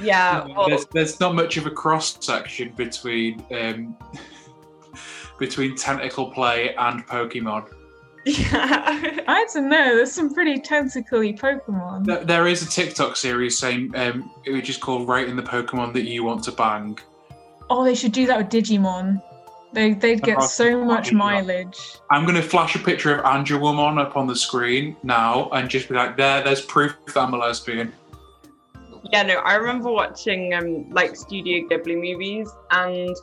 [0.00, 3.94] Yeah, well, there's, there's not much of a cross section between um,
[5.38, 7.74] between tentacle play and Pokemon.
[8.24, 8.48] Yeah.
[9.28, 9.96] I don't know.
[9.96, 12.06] There's some pretty tentacly Pokemon.
[12.06, 16.04] There, there is a TikTok series saying, um, which is called "Rating the Pokemon that
[16.04, 16.98] you want to bang."
[17.72, 19.22] Oh, they should do that with Digimon.
[19.72, 21.78] They they'd get so much mileage.
[22.10, 25.94] I'm gonna flash a picture of Angewomon up on the screen now and just be
[25.94, 27.90] like, "There, there's proof that I'm a lesbian."
[29.10, 33.16] Yeah, no, I remember watching um like Studio Ghibli movies, and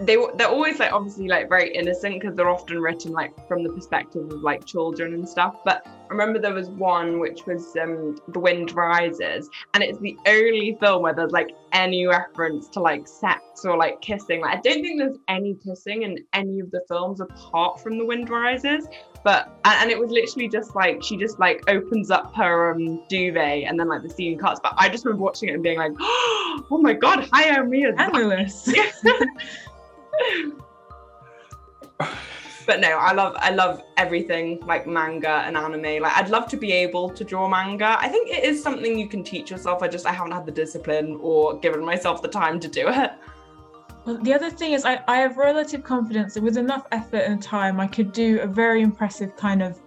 [0.00, 3.70] they they're always like obviously like very innocent because they're often written like from the
[3.70, 5.56] perspective of like children and stuff.
[5.64, 10.16] But I remember there was one which was um the wind rises and it's the
[10.26, 14.40] only film where there's like any reference to like sex or like kissing.
[14.40, 18.04] Like i don't think there's any kissing in any of the films apart from the
[18.04, 18.86] wind rises
[19.22, 23.64] but and, it was literally just like she just like opens up her um duvet
[23.64, 24.60] and then like the scene cuts.
[24.62, 27.92] But i just remember watching it and being like oh my god hi i'm mia
[32.66, 36.02] but no, I love I love everything like manga and anime.
[36.02, 37.96] Like I'd love to be able to draw manga.
[37.98, 39.82] I think it is something you can teach yourself.
[39.82, 43.12] I just I haven't had the discipline or given myself the time to do it.
[44.04, 47.42] Well, the other thing is I, I have relative confidence that with enough effort and
[47.42, 49.78] time I could do a very impressive kind of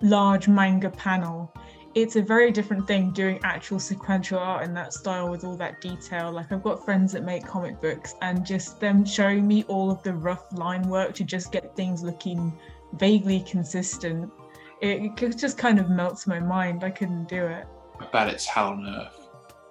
[0.00, 1.52] large manga panel
[1.94, 5.80] it's a very different thing doing actual sequential art in that style with all that
[5.80, 6.32] detail.
[6.32, 10.02] Like I've got friends that make comic books and just them showing me all of
[10.02, 12.52] the rough line work to just get things looking
[12.94, 14.30] vaguely consistent.
[14.80, 16.82] It, just kind of melts my mind.
[16.82, 17.66] I couldn't do it.
[18.00, 19.21] I bet it's hell on earth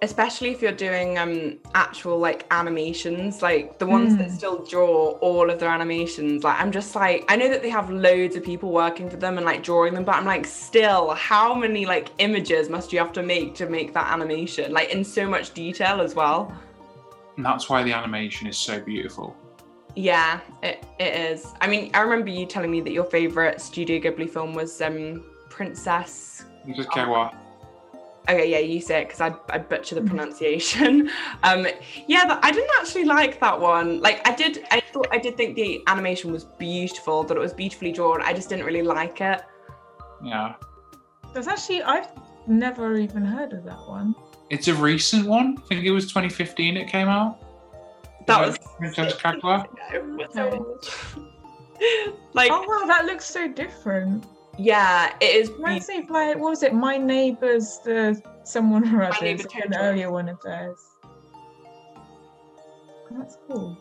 [0.02, 4.18] especially if you're doing um actual like animations like the ones mm.
[4.18, 4.34] that hmm.
[4.34, 7.88] still draw all of their animations like i'm just like i know that they have
[7.88, 11.54] loads of people working for them and like drawing them but i'm like still how
[11.54, 14.72] many like images must you have to make to make that animation?
[14.72, 16.52] Like in so much detail as well.
[17.36, 19.36] And that's why the animation is so beautiful.
[19.94, 21.52] Yeah it, it is.
[21.60, 25.24] I mean i remember you telling me that your favorite studio ghibli film was um
[25.48, 27.34] princess Princess Kaguya
[28.28, 30.10] okay yeah you say it because I, I butcher the mm-hmm.
[30.10, 31.10] pronunciation.
[31.44, 31.66] Um
[32.06, 34.00] yeah but i didn't actually like that one.
[34.00, 37.52] Like i did i thought i did think the animation was beautiful that it was
[37.52, 38.22] beautifully drawn.
[38.22, 39.42] I just didn't really like it.
[40.22, 40.54] Yeah.
[41.32, 42.08] There's actually i've
[42.46, 44.14] never even heard of that one.
[44.50, 45.56] It's a recent one.
[45.58, 47.38] I think it was 2015 it came out.
[48.26, 49.66] That was Princess Kaguya.
[52.34, 54.24] like oh wow that looks so different
[54.58, 55.50] yeah, it is.
[55.50, 56.74] Reminds me like what was it?
[56.74, 60.78] My neighbours, the someone or other, an earlier one of theirs.
[63.10, 63.78] That's cool.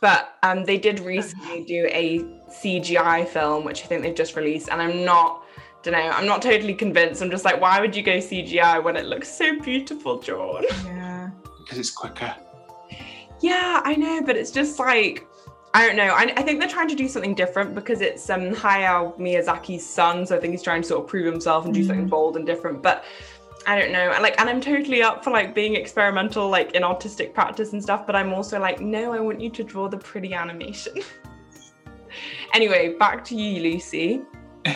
[0.00, 4.68] But um, they did recently do a CGI film, which I think they've just released,
[4.68, 5.42] and I'm not.
[5.82, 6.10] Don't know.
[6.10, 7.20] I'm not totally convinced.
[7.20, 10.64] I'm just like, why would you go CGI when it looks so beautiful drawn?
[10.86, 11.30] Yeah.
[11.58, 12.34] Because it's quicker.
[13.40, 15.26] Yeah, I know, but it's just like
[15.74, 16.10] I don't know.
[16.10, 20.24] I, I, think they're trying to do something different because it's um, Hayao Miyazaki's son,
[20.24, 21.86] so I think he's trying to sort of prove himself and do mm.
[21.88, 22.80] something bold and different.
[22.80, 23.04] But
[23.66, 24.16] I don't know.
[24.20, 28.06] Like, and I'm totally up for like being experimental, like in artistic practice and stuff.
[28.06, 30.94] But I'm also like, no, I want you to draw the pretty animation.
[32.54, 34.22] anyway, back to you, Lucy.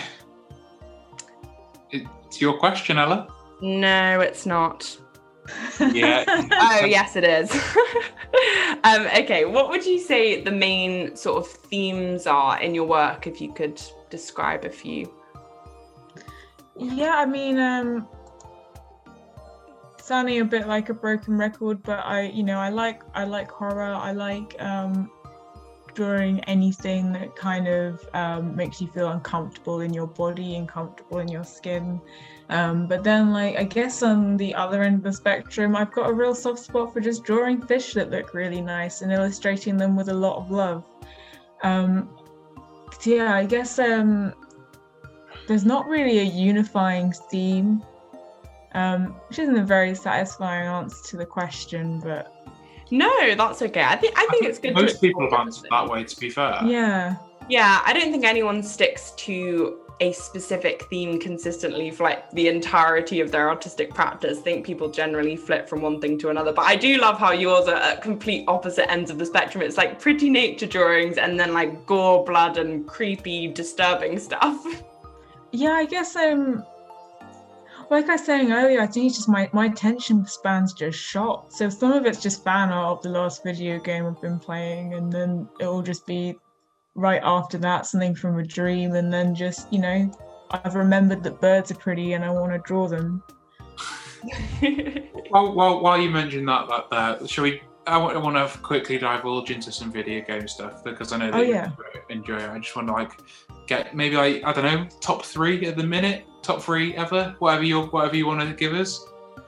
[1.93, 3.29] it's your question, Ella.
[3.61, 4.99] No, it's not.
[5.81, 6.25] Yeah.
[6.53, 7.51] oh, yes, it is.
[8.85, 13.27] um, okay, what would you say the main sort of themes are in your work,
[13.27, 13.81] if you could
[14.11, 15.13] describe a few?
[16.77, 18.09] Yeah, I mean, um,
[20.01, 23.51] sounding a bit like a broken record, but I, you know, I like I like
[23.51, 23.95] horror.
[23.95, 25.11] I like um,
[25.95, 31.19] drawing anything that kind of um, makes you feel uncomfortable in your body and comfortable
[31.19, 32.01] in your skin.
[32.51, 36.09] Um, but then, like, I guess on the other end of the spectrum, I've got
[36.09, 39.97] a real soft spot for just drawing fish that look really nice and illustrating them
[39.97, 40.85] with a lot of love.
[41.63, 42.09] Um,
[43.05, 44.33] yeah, I guess um,
[45.47, 47.83] there's not really a unifying theme,
[48.73, 52.35] um, which isn't a very satisfying answer to the question, but
[52.91, 53.83] no, that's okay.
[53.83, 54.75] I think I think it's good.
[54.75, 56.05] Most people have answered that way.
[56.05, 56.61] To be fair.
[56.65, 57.17] Yeah.
[57.51, 63.21] Yeah, I don't think anyone sticks to a specific theme consistently for like the entirety
[63.21, 64.39] of their artistic practice.
[64.39, 66.53] I think people generally flip from one thing to another.
[66.53, 69.63] But I do love how yours are at complete opposite ends of the spectrum.
[69.63, 74.65] It's like pretty nature drawings and then like gore, blood, and creepy, disturbing stuff.
[75.51, 76.63] Yeah, I guess um
[77.91, 81.53] like I was saying earlier, I think it's just my, my attention span's just shot.
[81.53, 84.95] So some of it's just fan art of the last video game I've been playing,
[84.95, 86.37] and then it'll just be
[86.99, 90.11] right after that something from a dream, and then just, you know,
[90.51, 93.23] I've remembered that birds are pretty and I want to draw them.
[95.31, 97.63] well, well, while you mentioned that, that there, shall we?
[97.87, 101.31] I want, I want to quickly divulge into some video game stuff because I know
[101.31, 102.51] that Oh, you enjoy it.
[102.51, 103.13] I just want to like
[103.67, 107.63] get maybe like I don't know top three at the minute, top three ever, whatever
[107.63, 109.07] you whatever you want to give us.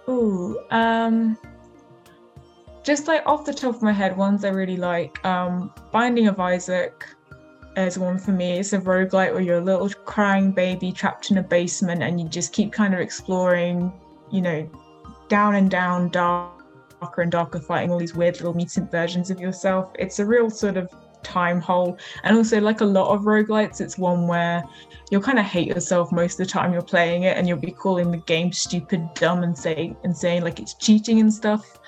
[0.08, 1.36] Ooh, um,
[2.82, 5.22] just like off the top of my head, ones I really like.
[5.26, 7.04] Um, Binding of Isaac
[7.76, 8.58] is one for me.
[8.58, 12.28] It's a roguelike where you're a little crying baby trapped in a basement and you
[12.28, 13.92] just keep kind of exploring,
[14.30, 14.68] you know,
[15.28, 19.90] down and down, darker and darker, fighting all these weird little mutant versions of yourself.
[19.98, 21.98] It's a real sort of time hole.
[22.24, 24.62] And also, like a lot of roguelites, it's one where
[25.10, 27.70] you'll kind of hate yourself most of the time you're playing it and you'll be
[27.70, 31.78] calling the game stupid, dumb, and saying and saying like it's cheating and stuff.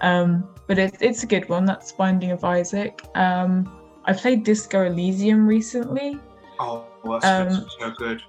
[0.00, 1.64] Um, but it, it's a good one.
[1.64, 3.02] That's Binding of Isaac.
[3.14, 3.77] Um,
[4.08, 6.18] I played Disco Elysium recently.
[6.58, 8.22] Oh, that's Um, so good.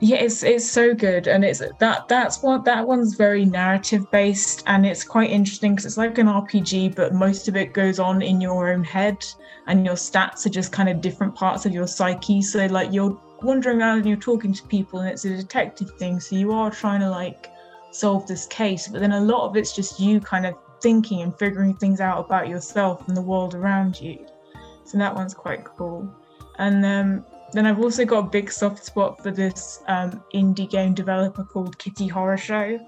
[0.00, 4.62] Yeah, it's it's so good, and it's that that's what that one's very narrative based,
[4.66, 8.22] and it's quite interesting because it's like an RPG, but most of it goes on
[8.22, 9.26] in your own head,
[9.66, 12.40] and your stats are just kind of different parts of your psyche.
[12.40, 16.20] So like you're wandering around and you're talking to people, and it's a detective thing.
[16.20, 17.50] So you are trying to like
[17.90, 21.38] solve this case, but then a lot of it's just you kind of thinking and
[21.38, 24.24] figuring things out about yourself and the world around you.
[24.88, 26.10] So that one's quite cool.
[26.58, 30.94] And um, then I've also got a big soft spot for this um, indie game
[30.94, 32.78] developer called Kitty Horror Show.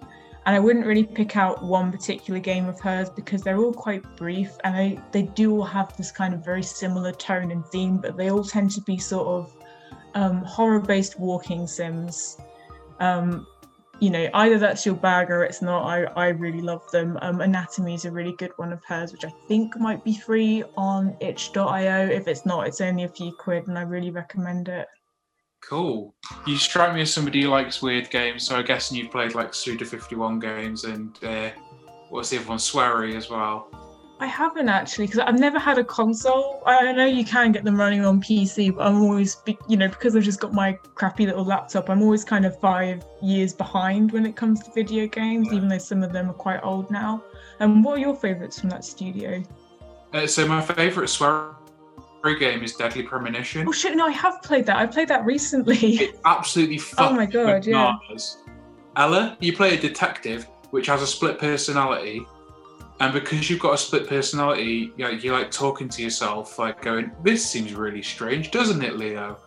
[0.47, 4.03] And I wouldn't really pick out one particular game of hers because they're all quite
[4.17, 7.99] brief and they, they do all have this kind of very similar tone and theme,
[7.99, 9.55] but they all tend to be sort of
[10.15, 12.39] um, horror based walking sims.
[12.99, 13.47] Um,
[14.01, 15.85] you know, either that's your bag or it's not.
[15.85, 17.19] I, I really love them.
[17.21, 20.65] Um, Anatomy is a really good one of hers, which I think might be free
[20.77, 22.07] on itch.io.
[22.07, 24.89] If it's not, it's only a few quid and I really recommend it.
[25.63, 26.15] Cool.
[26.47, 29.53] You strike me as somebody who likes weird games, so I guess you've played like
[29.53, 31.51] Suda 51 games and uh,
[32.09, 32.59] what's the other one?
[32.59, 33.69] Swery as well.
[34.21, 36.63] I haven't actually because I've never had a console.
[36.67, 39.89] I know you can get them running on PC, but I'm always, be- you know,
[39.89, 44.13] because I've just got my crappy little laptop, I'm always kind of five years behind
[44.13, 47.25] when it comes to video games, even though some of them are quite old now.
[47.61, 49.43] And what are your favourites from that studio?
[50.13, 51.55] Uh, so my favourite Swery
[52.39, 53.67] game is Deadly Premonition.
[53.67, 53.97] Oh shit!
[53.97, 54.77] No, I have played that.
[54.77, 55.77] I played that recently.
[55.97, 57.97] It absolutely fucking Oh my God, yeah.
[58.97, 62.27] Ella, you play a detective which has a split personality,
[63.01, 66.81] and because you've got a split personality, you know, you're like talking to yourself, like
[66.83, 69.39] going, "This seems really strange, doesn't it, Leo?"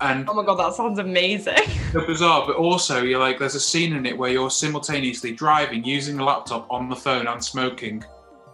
[0.00, 1.56] And Oh my god, that sounds amazing.
[1.92, 5.84] so bizarre, but also you're like, there's a scene in it where you're simultaneously driving,
[5.84, 8.04] using a laptop on the phone, and smoking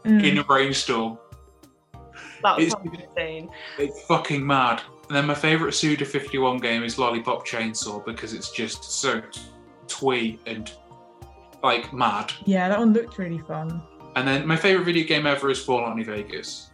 [0.05, 0.25] Mm.
[0.25, 1.19] in a brainstorm.
[2.43, 3.51] That It's- insane.
[3.79, 4.81] It's fucking mad.
[5.09, 9.21] And then my favourite Suda 51 game is Lollipop Chainsaw because it's just so
[9.89, 10.73] twee and
[11.63, 12.33] like mad.
[12.47, 13.83] Yeah, that one looked really fun.
[14.17, 16.71] And then my favourite video game ever is Fallout New Vegas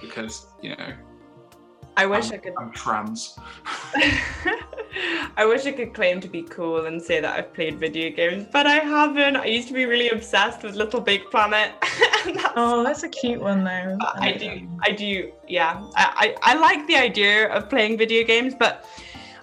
[0.00, 0.92] because you know
[1.96, 2.54] I wish I'm, I could.
[2.58, 3.38] I'm trans.
[5.36, 8.46] I wish I could claim to be cool and say that I've played video games,
[8.52, 9.36] but I haven't.
[9.36, 11.72] I used to be really obsessed with Little Big Planet.
[12.24, 13.96] that's Oh, that's a cute one though.
[13.98, 15.84] But I do, I do, yeah.
[15.96, 18.86] I, I, I like the idea of playing video games, but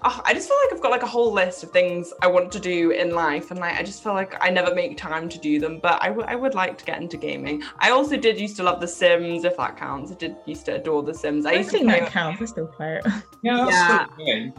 [0.03, 2.51] oh, I just feel like I've got like a whole list of things I want
[2.53, 5.37] to do in life, and like I just feel like I never make time to
[5.39, 5.79] do them.
[5.79, 7.63] But I, w- I would like to get into gaming.
[7.79, 10.11] I also did used to love The Sims, if that counts.
[10.11, 11.45] I did used to adore The Sims.
[11.45, 11.99] I I don't used to think play.
[12.01, 12.41] that counts.
[12.41, 13.05] I still play it.
[13.43, 14.05] Yeah, that's Yeah.
[14.05, 14.53] still a game.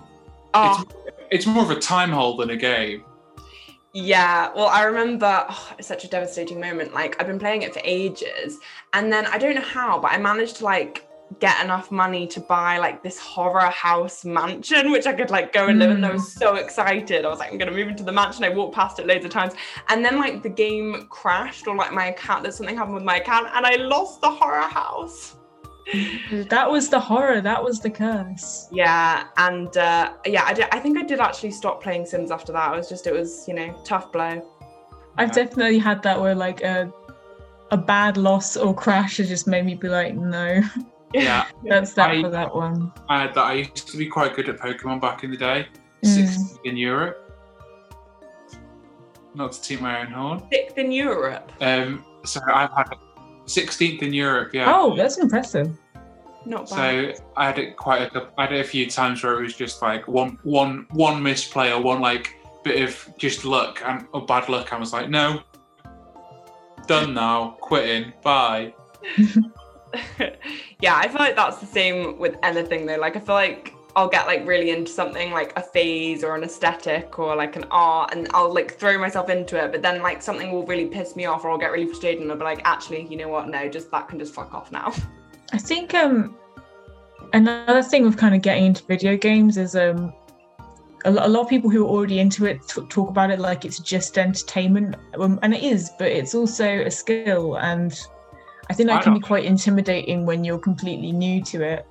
[0.55, 0.85] Oh,
[1.31, 3.05] It's more of a time hole than a game.
[3.95, 6.95] Yeah, well, I remember oh, it's such a devastating moment.
[6.95, 8.59] Like, I've been playing it for ages,
[8.95, 11.07] and then I don't know how, but I managed to like
[11.39, 15.67] get enough money to buy like this horror house mansion, which I could like go
[15.67, 16.05] and live in.
[16.05, 17.25] I was so excited.
[17.25, 18.45] I was like, I'm gonna move into the mansion.
[18.45, 19.55] I walked past it loads of times,
[19.89, 23.17] and then like the game crashed, or like my account, there's something happened with my
[23.17, 25.37] account, and I lost the horror house.
[26.49, 27.41] that was the horror.
[27.41, 28.69] That was the curse.
[28.73, 32.53] Yeah, and uh, yeah, I, did, I think I did actually stop playing Sims after
[32.53, 32.73] that.
[32.73, 34.47] It was just, it was, you know, tough blow.
[35.19, 36.93] I've definitely had that where like a
[37.73, 40.63] a bad loss or crash has just made me be like, no.
[41.15, 42.93] Yeah, That's that I- for that one.
[43.09, 43.45] I had that.
[43.45, 45.67] I used to be quite good at Pokemon back in the day.
[46.03, 46.09] Mm.
[46.09, 47.19] Sixth in Europe.
[49.35, 50.43] Not to toot my own horn.
[50.53, 51.51] Sixth in Europe.
[51.61, 52.95] Um, so I've had
[53.47, 54.53] 16th in Europe.
[54.53, 54.73] Yeah.
[54.75, 55.79] Oh, that's impressive.
[56.45, 57.17] Not bad.
[57.17, 59.43] So I had it quite a couple, I had it a few times where it
[59.43, 62.35] was just like one one one misplay or one like
[62.65, 64.73] bit of just luck and or bad luck.
[64.73, 65.41] I was like, no,
[66.87, 68.75] done now, quitting, bye.
[70.81, 72.97] yeah, I feel like that's the same with anything though.
[72.97, 76.45] Like I feel like I'll get like really into something like a phase or an
[76.45, 80.23] aesthetic or like an art and I'll like throw myself into it, but then like
[80.23, 82.63] something will really piss me off or I'll get really frustrated and I'll be like,
[82.65, 83.49] actually, you know what?
[83.49, 84.95] No, just that can just fuck off now.
[85.53, 86.37] I think um
[87.35, 90.13] another thing with kind of getting into video games is um
[91.05, 93.81] a, lot of people who are already into it t- talk about it like it's
[93.81, 98.01] just entertainment um, and it is but it's also a skill and
[98.73, 101.87] I think that I can be quite intimidating when you're completely new to it.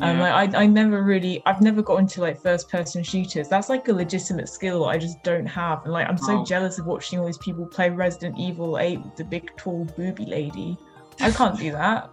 [0.00, 3.48] Um, like, I, I never really i've never got into like first person shooters.
[3.48, 6.44] That's like a legitimate skill i just don't have and like i'm so Oh.
[6.44, 10.26] jealous of watching all these people play resident evil 8 with the big tall booby
[10.26, 10.76] lady.
[11.18, 12.10] I can't do that.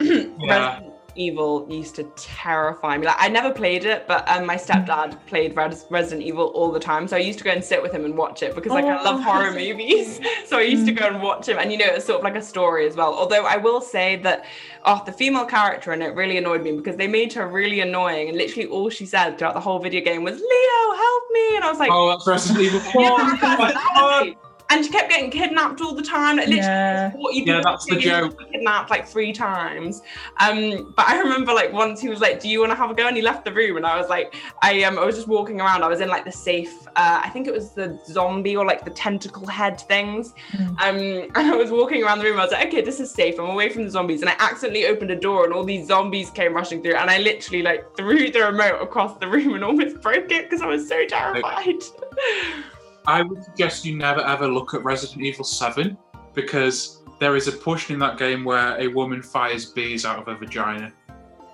[0.00, 3.06] Resident Evil used to terrify me.
[3.06, 6.80] Like I never played it, but um, my stepdad played Res- Resident Evil all the
[6.80, 7.06] time.
[7.08, 9.02] So I used to go and sit with him and watch it because like I
[9.02, 9.22] love Oh.
[9.22, 10.20] horror movies.
[10.46, 12.36] So I used to go and watch him, and you know it's sort of like
[12.36, 13.14] a story as well.
[13.14, 14.44] Although I will say that,
[14.84, 18.28] oh, the female character in it really annoyed me because they made her really annoying,
[18.28, 21.64] and literally all she said throughout the whole video game was "Leon, help me," and
[21.64, 24.32] I was like, oh, that's Resident Evil "Yeah,
[24.72, 24.80] 4.
[24.80, 26.36] that's my personality." And she kept getting kidnapped all the time.
[26.36, 27.10] Like, literally, Yeah.
[27.12, 28.38] what you Yeah, that's the joke.
[28.52, 30.02] Kidnapped like three times.
[30.40, 32.94] Um, but I remember like once he was like, "Do you want to have a
[32.94, 35.28] go?" And he left the room, and I was like, I um, I was just
[35.28, 35.82] walking around.
[35.82, 36.86] I was in like the safe.
[36.96, 40.34] Uh, I think it was the zombie or like the tentacle head things.
[40.52, 40.68] Mm.
[40.68, 42.38] Um, and I was walking around the room.
[42.38, 43.38] I was like, okay, this is safe.
[43.38, 44.20] I'm away from the zombies.
[44.20, 46.94] And I accidentally opened a door, and all these zombies came rushing through.
[46.94, 50.62] And I literally like threw the remote across the room and almost broke it because
[50.62, 51.82] I was so terrified.
[53.06, 55.96] I would suggest you never ever look at Resident Evil 7
[56.34, 60.26] because there is a portion in that game where a woman fires bees out of
[60.26, 60.92] her vagina.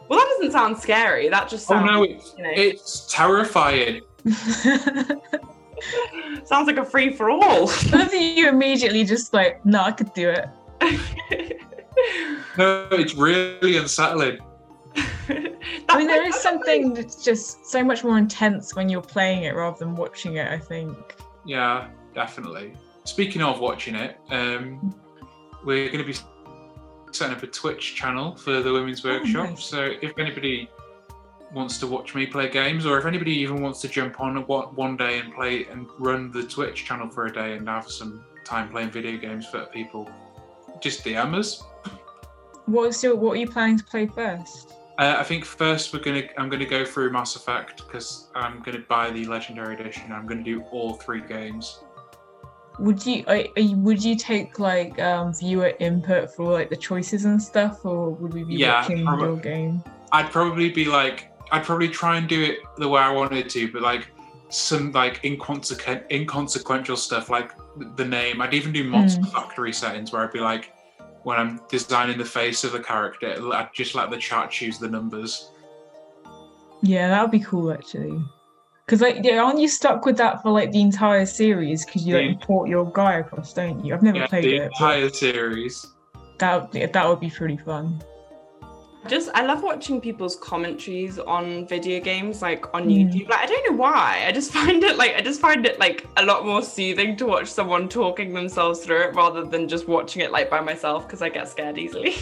[0.09, 1.29] well, that doesn't sound scary.
[1.29, 4.03] That just Oh sounds, no, it's, you know, it's terrifying.
[6.45, 7.67] sounds like a free for all.
[7.67, 10.49] Both of you immediately just like, no, I could do it.
[12.57, 14.39] No, it's really unsettling.
[15.89, 19.55] I mean, there is something that's just so much more intense when you're playing it
[19.55, 21.17] rather than watching it, I think.
[21.45, 22.75] Yeah, definitely.
[23.05, 24.95] Speaking of watching it, um,
[25.65, 26.19] we're going to be
[27.13, 29.51] setting up a Twitch channel for the Women's Workshop.
[29.51, 29.65] nice.
[29.65, 30.69] So if anybody
[31.53, 34.75] wants to watch me play games, or if anybody even wants to jump on one
[34.75, 38.25] one day and play and run the Twitch channel for a day and have some
[38.45, 40.11] time playing video games for people,
[40.81, 41.63] just DM us.
[42.67, 44.75] What's your, what are you planning to play first?
[44.99, 48.81] Uh, I think first we're gonna I'm gonna go through Mass Effect because I'm gonna
[48.89, 50.11] buy the Legendary Edition.
[50.11, 51.85] I'm gonna do all three games.
[52.81, 56.77] Would you, are, are you would you take like um, viewer input for like the
[56.77, 59.83] choices and stuff, or would we be Yeah, watching prob- your game?
[60.13, 63.71] I'd probably be like, I'd probably try and do it the way I wanted to,
[63.73, 64.09] but like
[64.49, 67.53] some like inconsequent, inconsequential stuff like
[67.97, 68.41] the name.
[68.41, 69.33] I'd even do Monster Mm.
[69.33, 70.73] Factory settings where I'd be like,
[71.23, 74.89] when I'm designing the face of the character, I'd just let the chat choose the
[74.89, 75.51] numbers.
[76.83, 78.23] Yeah, that would be cool actually.
[78.87, 81.85] Because like, yeah, aren't you stuck with that for like the entire series?
[81.85, 82.31] Because you like Yeah.
[82.33, 83.95] import your guy across, don't you?
[83.95, 84.59] I've never Yeah, played the it.
[84.61, 85.87] but entire series.
[86.39, 88.01] That that would be pretty fun.
[89.09, 93.13] Just I love watching people's commentaries on video games, like on Mm.
[93.13, 93.29] YouTube.
[93.29, 94.25] Like I don't know why.
[94.27, 97.27] I just find it like I just find it like a lot more soothing to
[97.27, 101.23] watch someone talking themselves through it rather than just watching it like by myself because
[101.23, 102.15] I get scared easily.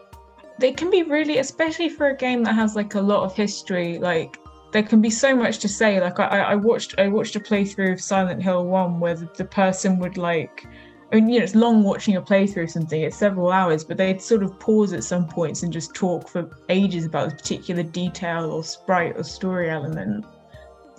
[0.58, 3.98] they can be really especially for a game that has like a lot of history
[3.98, 4.38] like
[4.72, 7.92] there can be so much to say like i i watched i watched a playthrough
[7.92, 10.66] of silent hill 1 where the, the person would like
[11.12, 13.00] I mean, you know, it's long watching a playthrough or something.
[13.00, 16.50] It's several hours, but they'd sort of pause at some points and just talk for
[16.68, 20.24] ages about a particular detail or sprite or story element.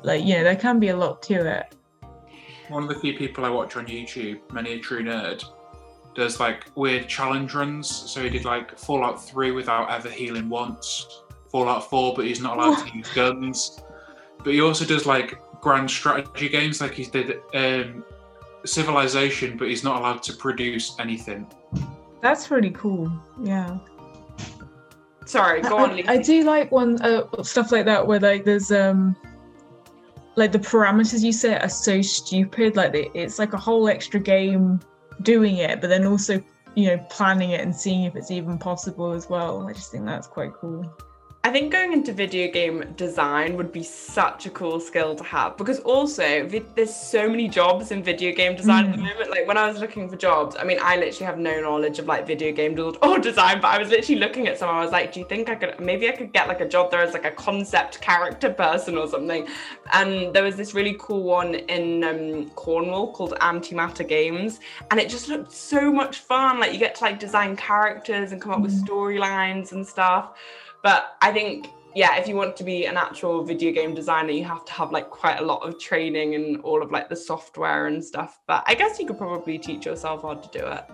[0.03, 1.75] Like, you know, there can be a lot to it.
[2.69, 5.43] One of the few people I watch on YouTube, Many a True Nerd,
[6.15, 7.89] does like weird challenge runs.
[7.89, 12.57] So he did like Fallout 3 without ever healing once, Fallout 4, but he's not
[12.57, 13.81] allowed to use guns.
[14.37, 18.05] But he also does like grand strategy games, like he did um,
[18.65, 21.47] Civilization, but he's not allowed to produce anything.
[22.21, 23.11] That's really cool.
[23.41, 23.77] Yeah.
[25.25, 25.91] sorry, go on.
[25.91, 29.15] I, I, do like one uh, stuff like that where like there's um
[30.35, 32.75] like the parameters you set are so stupid.
[32.75, 34.79] Like it's like a whole extra game
[35.21, 36.41] doing it, but then also
[36.75, 39.67] you know planning it and seeing if it's even possible as well.
[39.67, 40.91] I just think that's quite cool.
[41.47, 45.55] I think going into video game design would be such a cool skill to have
[45.55, 46.45] because also
[46.75, 48.89] there's so many jobs in video game design mm.
[48.89, 49.07] at the mm.
[49.07, 49.29] moment.
[49.31, 52.05] Like when I was looking for jobs, I mean, I literally have no knowledge of
[52.05, 54.67] like video game or design, but I was literally looking at some.
[54.67, 56.91] I was like, do you think I could maybe I could get like a job
[56.91, 59.47] there as like a concept character person or something?
[59.93, 64.59] And there was this really cool one in um, Cornwall called Antimatter Games,
[64.91, 66.59] and it just looked so much fun.
[66.59, 68.63] Like you get to like design characters and come up mm.
[68.63, 70.33] with storylines and stuff.
[70.87, 74.45] But I think yeah, if you want to be an actual video game designer, you
[74.45, 77.87] have to have like quite a lot of training and all of like the software
[77.87, 78.39] and stuff.
[78.47, 80.85] But I guess you could probably teach yourself how to do it.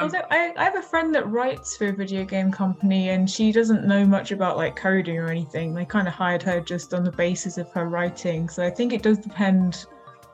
[0.00, 3.30] Although um, I, I have a friend that writes for a video game company and
[3.30, 5.72] she doesn't know much about like coding or anything.
[5.72, 8.48] They kind of hired her just on the basis of her writing.
[8.48, 9.86] So I think it does depend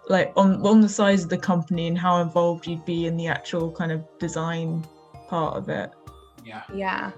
[0.08, 3.26] like on on the size of the company and how involved you'd be in the
[3.26, 4.82] actual kind of design
[5.28, 5.90] part of it.
[6.42, 6.62] Yeah.
[6.74, 7.10] Yeah.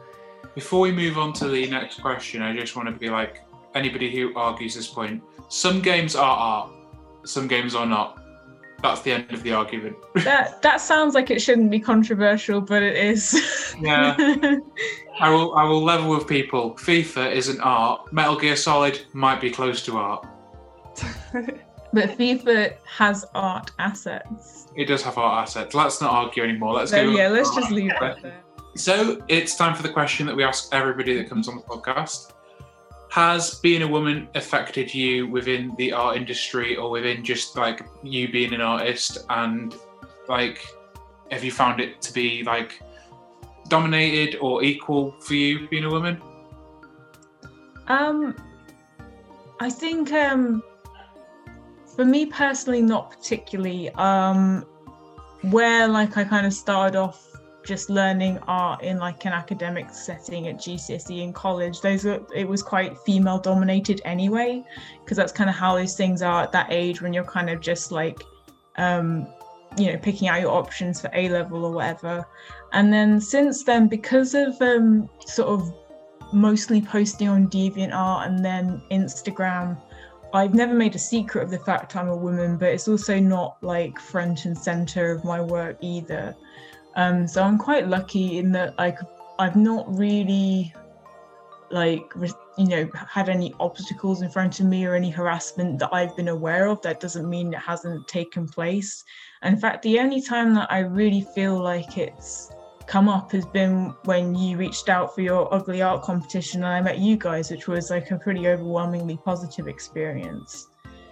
[0.57, 3.45] Before we move on to the next question, I just want to be like
[3.75, 5.23] anybody who argues this point.
[5.51, 6.71] Some games are art,
[7.27, 8.23] some games are not.
[8.83, 9.97] That's the end of the argument.
[10.25, 13.77] that that sounds like it shouldn't be controversial, but it is.
[13.83, 14.17] yeah.
[15.21, 16.73] I will I will level with people.
[16.77, 18.11] FIFA isn't art.
[18.11, 20.27] Metal Gear Solid might be close to art.
[21.93, 24.69] but FIFA has art assets.
[24.75, 25.75] It does have art assets.
[25.75, 26.73] Let's not argue anymore.
[26.73, 27.03] Let's go.
[27.03, 28.41] Yeah, let's just leave that there.
[28.77, 32.33] So it's time for the question that we ask everybody that comes on the podcast.
[33.11, 38.31] Has being a woman affected you within the art industry or within just like you
[38.31, 39.19] being an artist?
[39.31, 39.75] And
[40.29, 40.67] like,
[41.31, 42.83] have you found it to be like
[43.69, 46.21] dominated or equal for you being a woman?
[47.89, 48.37] Um,
[49.59, 50.63] I think um,
[51.95, 53.89] for me personally, not particularly.
[53.91, 54.67] Um,
[55.51, 57.36] where like I kind of started off
[57.67, 62.49] just learning art in like an academic setting at GCSE in college, those were it
[62.49, 64.65] was quite female dominated anyway,
[65.03, 67.61] because that's kind of how those things are at that age when you're kind of
[67.61, 68.23] just like
[68.77, 69.27] um,
[69.79, 72.27] you know, picking out your options for A level or whatever.
[72.73, 75.73] And then since then, because of um, sort of
[76.33, 79.81] mostly posting on DeviantArt and then Instagram,
[80.35, 83.57] I've never made a secret of the fact I'm a woman, but it's also not
[83.63, 86.35] like front and center of my work either.
[86.97, 88.99] Um, so I'm quite lucky in that like
[89.39, 90.75] I've not really
[91.71, 92.13] like
[92.57, 96.29] you know had any obstacles in front of me or any harassment that I've been
[96.29, 96.81] aware of.
[96.83, 99.05] That doesn't mean it hasn't taken place.
[99.43, 102.51] And in fact, the only time that I really feel like it's
[102.87, 106.81] come up has been when you reached out for your ugly art competition and I
[106.81, 110.69] met you guys, which was like a pretty overwhelmingly positive experience.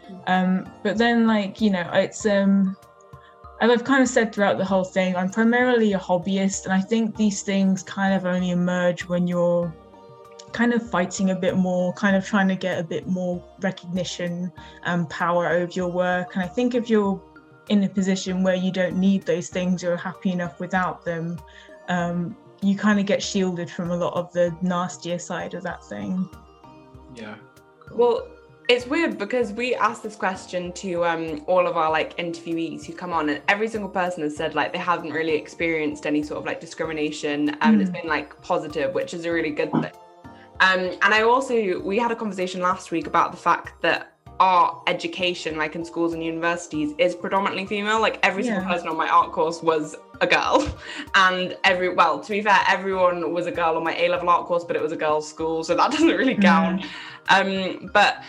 [0.09, 0.22] Mm.
[0.28, 2.76] Um, but then like, you know, it's um
[3.61, 6.80] as I've kind of said throughout the whole thing, I'm primarily a hobbyist, and I
[6.80, 9.74] think these things kind of only emerge when you're
[10.52, 14.52] kind of fighting a bit more, kind of trying to get a bit more recognition
[14.84, 16.34] and power over your work.
[16.34, 17.20] And I think if you're
[17.68, 21.40] in a position where you don't need those things, you're happy enough without them,
[21.88, 25.84] um, you kind of get shielded from a lot of the nastier side of that
[25.84, 26.28] thing.
[27.14, 27.36] Yeah.
[27.80, 27.98] Cool.
[27.98, 28.28] Well,
[28.69, 32.93] it's weird because we asked this question to um, all of our like interviewees who
[32.93, 36.39] come on, and every single person has said like they haven't really experienced any sort
[36.39, 37.83] of like discrimination, um, and mm.
[37.83, 39.93] it's been like positive, which is a really good thing.
[40.61, 44.82] Um, and I also we had a conversation last week about the fact that art
[44.87, 48.01] education, like in schools and universities, is predominantly female.
[48.01, 48.55] Like every yeah.
[48.55, 50.66] single person on my art course was a girl,
[51.14, 54.47] and every well, to be fair, everyone was a girl on my A level art
[54.47, 56.82] course, but it was a girls' school, so that doesn't really count.
[57.28, 57.80] Mm.
[57.80, 58.22] Um, but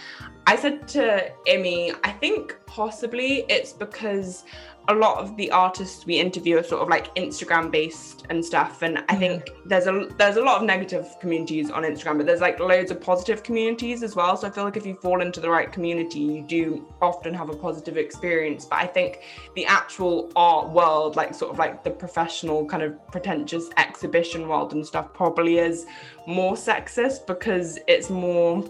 [0.47, 4.43] I said to Immi, I think possibly it's because
[4.87, 8.81] a lot of the artists we interview are sort of like Instagram based and stuff.
[8.81, 12.41] And I think there's a there's a lot of negative communities on Instagram, but there's
[12.41, 14.37] like loads of positive communities as well.
[14.37, 17.49] So I feel like if you fall into the right community, you do often have
[17.49, 18.65] a positive experience.
[18.65, 19.21] But I think
[19.55, 24.73] the actual art world, like sort of like the professional kind of pretentious exhibition world
[24.73, 25.85] and stuff, probably is
[26.27, 28.63] more sexist because it's more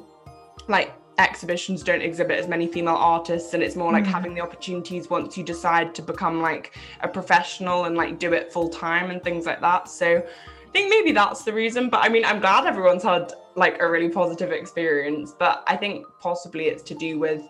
[0.67, 4.07] like exhibitions don't exhibit as many female artists and it's more like mm.
[4.07, 8.51] having the opportunities once you decide to become like a professional and like do it
[8.51, 12.09] full time and things like that so i think maybe that's the reason but i
[12.09, 16.83] mean i'm glad everyone's had like a really positive experience but i think possibly it's
[16.83, 17.41] to do with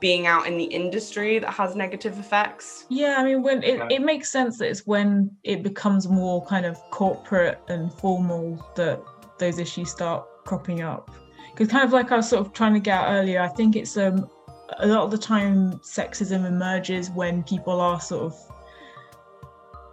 [0.00, 4.00] being out in the industry that has negative effects yeah i mean when it, it
[4.00, 8.98] makes sense that it's when it becomes more kind of corporate and formal that
[9.40, 11.10] those issues start cropping up.
[11.60, 13.76] Because kind of like I was sort of trying to get out earlier, I think
[13.76, 14.30] it's um
[14.78, 18.34] a lot of the time sexism emerges when people are sort of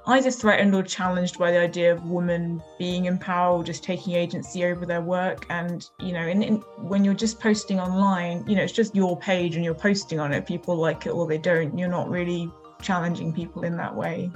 [0.05, 4.63] either threatened or challenged by the idea of women being in empowered, just taking agency
[4.63, 5.45] over their work.
[5.49, 9.17] And, you know, in, in, when you're just posting online, you know, it's just your
[9.19, 10.45] page and you're posting on it.
[10.45, 11.77] People like it or they don't.
[11.77, 12.49] You're not really
[12.81, 14.31] challenging people in that way.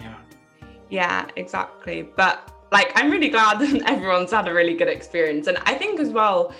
[0.00, 0.14] Yeah.
[0.88, 2.08] Yeah, exactly.
[2.16, 5.46] But like, I'm really glad that everyone's had a really good experience.
[5.46, 6.52] And I think as well,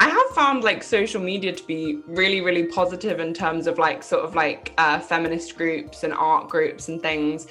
[0.00, 4.02] I have found like social media to be really, really positive in terms of like
[4.02, 7.48] sort of like uh, feminist groups and art groups and things.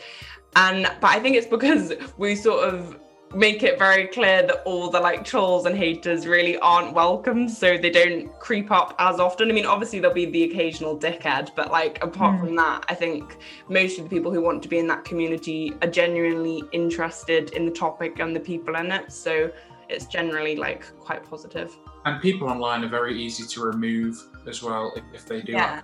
[0.55, 2.97] And but I think it's because we sort of
[3.35, 7.77] make it very clear that all the like trolls and haters really aren't welcome so
[7.77, 11.69] they don't creep up as often i mean obviously there'll be the occasional dickhead but
[11.69, 12.39] like apart mm.
[12.39, 13.37] from that i think
[13.69, 17.65] most of the people who want to be in that community are genuinely interested in
[17.65, 19.51] the topic and the people in it so
[19.89, 21.69] it's generally like quite positive.
[21.69, 25.51] positive and people online are very easy to remove as well if, if they do
[25.51, 25.81] yeah.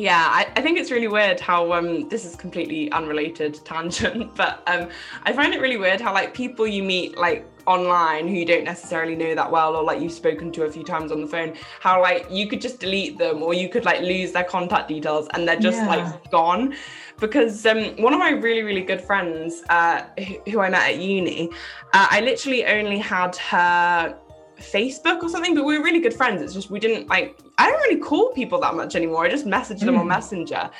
[0.00, 4.62] Yeah, I, I, think it's really weird how um this is completely unrelated tangent, but
[4.66, 4.88] um
[5.24, 8.64] I find it really weird how like people you meet like online who you don't
[8.64, 11.54] necessarily know that well or like you've spoken to a few times on the phone,
[11.80, 15.28] how like you could just delete them or you could like lose their contact details
[15.34, 15.88] and they're just yeah.
[15.88, 16.74] like gone.
[17.18, 20.96] Because um one of my really, really good friends uh who, who I met at
[20.96, 21.50] uni,
[21.92, 24.18] uh, I literally only had her
[24.60, 26.42] Facebook or something, but we were really good friends.
[26.42, 29.26] It's just we didn't like I don't really call people that much anymore.
[29.26, 30.00] I just message them mm.
[30.00, 30.70] on Messenger.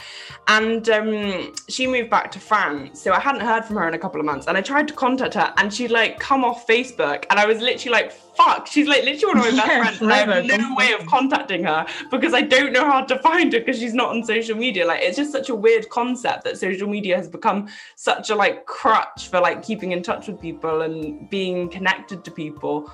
[0.49, 3.03] And um, she moved back to France.
[3.03, 4.47] So I hadn't heard from her in a couple of months.
[4.47, 7.27] And I tried to contact her and she'd like come off Facebook.
[7.29, 10.31] And I was literally like, fuck, she's like literally one of my yeah, best friends.
[10.31, 13.59] I have no way of contacting her because I don't know how to find her
[13.59, 14.87] because she's not on social media.
[14.87, 18.65] Like it's just such a weird concept that social media has become such a like
[18.65, 22.91] crutch for like keeping in touch with people and being connected to people.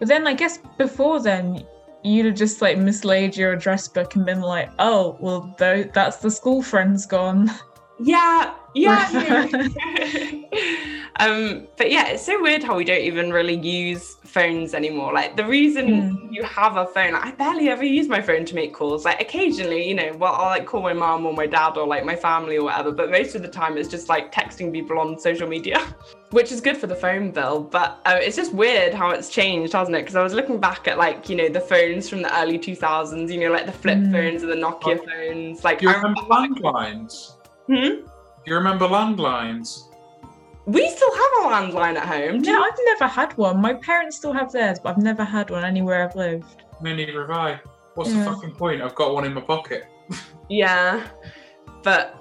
[0.00, 1.64] But then I guess before then,
[2.02, 6.30] you'd have just like mislaid your address book and been like, oh, well, that's the
[6.30, 7.50] school friends gone.
[8.00, 9.46] Yeah, yeah.
[11.20, 15.12] um, but yeah, it's so weird how we don't even really use phones anymore.
[15.12, 16.32] Like the reason mm.
[16.32, 19.04] you have a phone, like, I barely ever use my phone to make calls.
[19.04, 22.06] Like occasionally, you know, well, I'll like call my mom or my dad or like
[22.06, 22.90] my family or whatever.
[22.90, 25.78] But most of the time, it's just like texting people on social media,
[26.30, 27.64] which is good for the phone bill.
[27.64, 30.00] But uh, it's just weird how it's changed, hasn't it?
[30.00, 33.30] Because I was looking back at like you know the phones from the early 2000s,
[33.30, 34.10] you know, like the flip mm.
[34.10, 35.64] phones and the Nokia phones.
[35.64, 37.36] Like Do you remember landlines?
[37.66, 38.06] Hmm.
[38.42, 39.89] Do you remember landlines?
[40.66, 42.42] We still have a landline at home.
[42.42, 43.60] Do I've never had one.
[43.60, 46.62] My parents still have theirs, but I've never had one anywhere I've lived.
[46.80, 47.60] Me neither have I.
[47.94, 48.24] What's yeah.
[48.24, 48.82] the fucking point?
[48.82, 49.84] I've got one in my pocket.
[50.48, 51.06] yeah,
[51.82, 52.16] but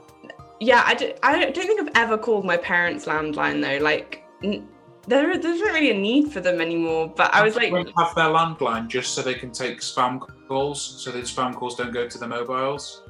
[0.60, 3.84] yeah, I, do, I don't think I've ever called my parents' landline though.
[3.84, 4.68] Like, n-
[5.08, 7.12] there, there's not really a need for them anymore.
[7.16, 11.12] But I was like, have their landline just so they can take spam calls, so
[11.12, 13.04] that spam calls don't go to the mobiles.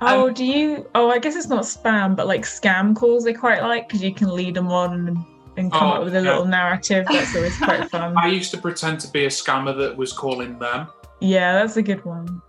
[0.00, 0.88] Oh, um, do you?
[0.94, 4.14] Oh, I guess it's not spam, but like scam calls they quite like because you
[4.14, 5.18] can lead them on and,
[5.56, 6.30] and come oh, up with a yeah.
[6.30, 7.06] little narrative.
[7.08, 8.16] That's always quite fun.
[8.16, 10.88] I used to pretend to be a scammer that was calling them.
[11.20, 12.40] Yeah, that's a good one.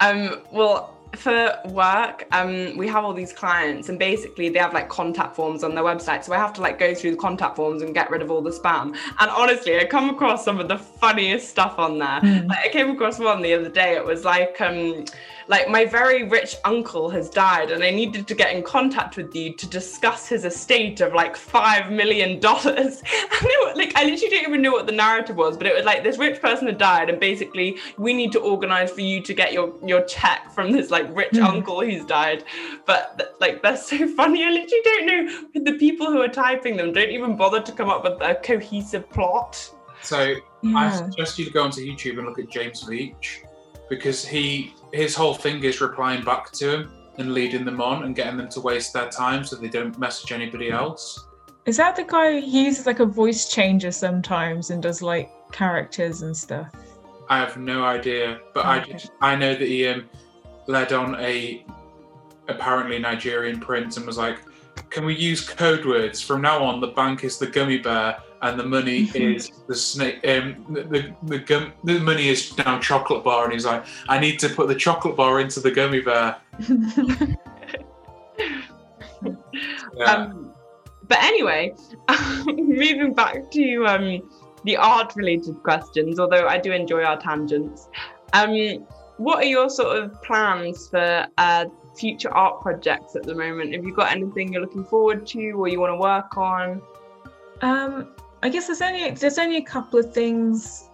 [0.00, 4.88] Um, well, for work, um, we have all these clients, and basically they have like
[4.88, 6.24] contact forms on their website.
[6.24, 8.40] So I have to like go through the contact forms and get rid of all
[8.40, 8.96] the spam.
[9.18, 12.20] And honestly, I come across some of the funniest stuff on there.
[12.20, 12.48] Mm.
[12.48, 13.94] Like I came across one the other day.
[13.94, 15.04] It was like, um,
[15.48, 19.34] like my very rich uncle has died, and I needed to get in contact with
[19.34, 23.02] you to discuss his estate of like five million dollars.
[23.44, 26.02] And like I literally don't even know what the narrative was, but it was like
[26.02, 29.52] this rich person had died, and basically we need to organize for you to get
[29.52, 31.44] your your check from this like rich mm.
[31.44, 32.44] uncle who's died.
[32.86, 34.44] But like that's so funny.
[34.44, 37.88] I literally don't know the people who are typing them don't even bother to come
[37.88, 39.70] up with a cohesive plot.
[40.02, 40.76] So yeah.
[40.76, 43.44] I suggest you to go onto YouTube and look at James Veitch
[43.88, 48.14] because he his whole thing is replying back to him and leading them on and
[48.14, 51.26] getting them to waste their time so they don't message anybody else.
[51.66, 56.22] Is that the guy who uses like a voice changer sometimes and does like characters
[56.22, 56.70] and stuff?
[57.28, 58.98] I have no idea, but okay.
[59.20, 60.08] I I know that he um,
[60.66, 61.64] led on a
[62.48, 64.40] apparently Nigerian prince and was like,
[64.90, 66.80] "Can we use code words from now on?
[66.80, 70.16] The bank is the gummy bear, and the money is the snake.
[70.26, 74.18] Um, the the, the, gum, the money is now chocolate bar." And he's like, "I
[74.18, 76.36] need to put the chocolate bar into the gummy bear."
[79.94, 80.04] yeah.
[80.04, 80.52] um,
[81.08, 81.74] but anyway,
[82.46, 84.30] moving back to um,
[84.64, 87.88] the art-related questions, although I do enjoy our tangents.
[88.34, 88.86] Um,
[89.16, 91.66] what are your sort of plans for uh,
[91.96, 93.74] future art projects at the moment?
[93.74, 96.82] Have you got anything you're looking forward to or you want to work on?
[97.62, 98.14] Um,
[98.44, 100.90] I guess there's only there's only a couple of things,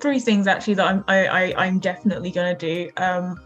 [0.00, 2.90] three things actually that I'm I, I I'm definitely gonna do.
[2.96, 3.40] Um,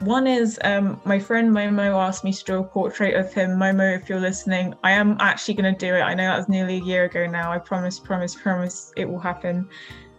[0.00, 3.52] one is um, my friend Momo asked me to draw a portrait of him.
[3.52, 6.00] Momo, if you're listening, I am actually going to do it.
[6.00, 7.50] I know that was nearly a year ago now.
[7.50, 9.66] I promise, promise, promise it will happen.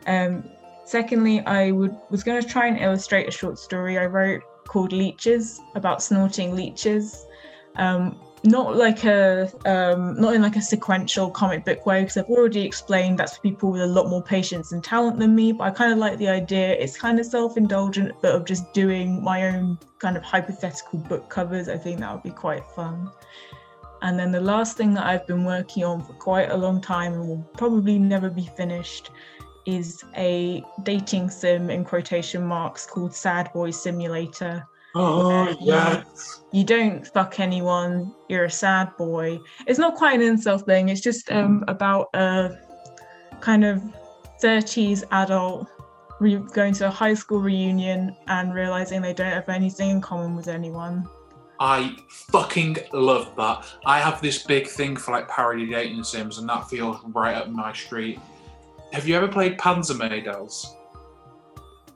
[0.07, 0.49] Um,
[0.85, 4.91] secondly, I would was going to try and illustrate a short story I wrote called
[4.91, 7.27] Leeches about snorting leeches.
[7.75, 12.25] Um, not like a um, not in like a sequential comic book way because I've
[12.25, 15.51] already explained that's for people with a lot more patience and talent than me.
[15.51, 16.73] But I kind of like the idea.
[16.73, 21.67] It's kind of self-indulgent, but of just doing my own kind of hypothetical book covers.
[21.69, 23.11] I think that would be quite fun.
[24.01, 27.13] And then the last thing that I've been working on for quite a long time
[27.13, 29.09] and will probably never be finished
[29.65, 36.41] is a dating sim in quotation marks called Sad Boy Simulator Oh, yes.
[36.53, 39.39] You don't fuck anyone, you're a sad boy.
[39.67, 42.57] It's not quite an insult thing, it's just um, about a
[43.41, 43.83] kind of
[44.41, 45.67] 30s adult
[46.19, 50.35] re- going to a high school reunion and realizing they don't have anything in common
[50.35, 51.07] with anyone.
[51.59, 53.65] I fucking love that.
[53.85, 57.49] I have this big thing for like parody dating sims, and that feels right up
[57.49, 58.19] my street.
[58.91, 60.65] Have you ever played Panzermadels?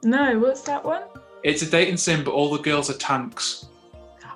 [0.04, 1.04] No, what's that one?
[1.44, 3.68] It's a dating sim, but all the girls are tanks.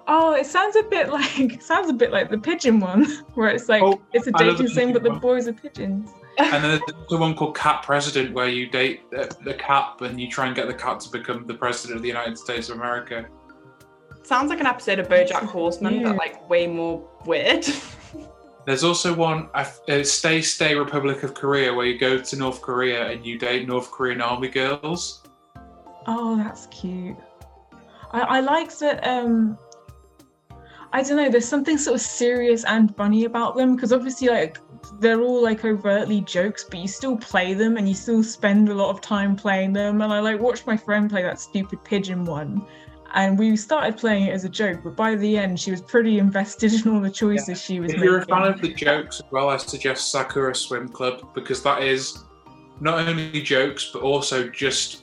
[0.07, 3.69] Oh, it sounds a bit like sounds a bit like the pigeon one, where it's
[3.69, 6.11] like oh, it's a dating sim, but the boys are pigeons.
[6.37, 10.19] And then there's the one called Cat President, where you date the, the cat and
[10.19, 12.77] you try and get the cat to become the president of the United States of
[12.77, 13.27] America.
[14.23, 16.03] Sounds like an episode of BoJack Horseman, yeah.
[16.07, 17.67] but like way more weird.
[18.65, 19.65] There's also one, uh,
[20.03, 23.91] Stay Stay Republic of Korea, where you go to North Korea and you date North
[23.91, 25.22] Korean army girls.
[26.07, 27.17] Oh, that's cute.
[28.11, 29.05] I, I like that.
[29.07, 29.57] Um,
[30.91, 31.29] I don't know.
[31.29, 34.59] There's something sort of serious and funny about them because obviously, like,
[34.99, 38.73] they're all like overtly jokes, but you still play them and you still spend a
[38.73, 40.01] lot of time playing them.
[40.01, 42.65] And I like watched my friend play that stupid pigeon one,
[43.15, 46.19] and we started playing it as a joke, but by the end, she was pretty
[46.19, 47.55] invested in all the choices yeah.
[47.55, 48.03] she was if making.
[48.03, 51.63] If you're a fan of the jokes as well, I suggest Sakura Swim Club because
[51.63, 52.23] that is
[52.79, 55.02] not only jokes but also just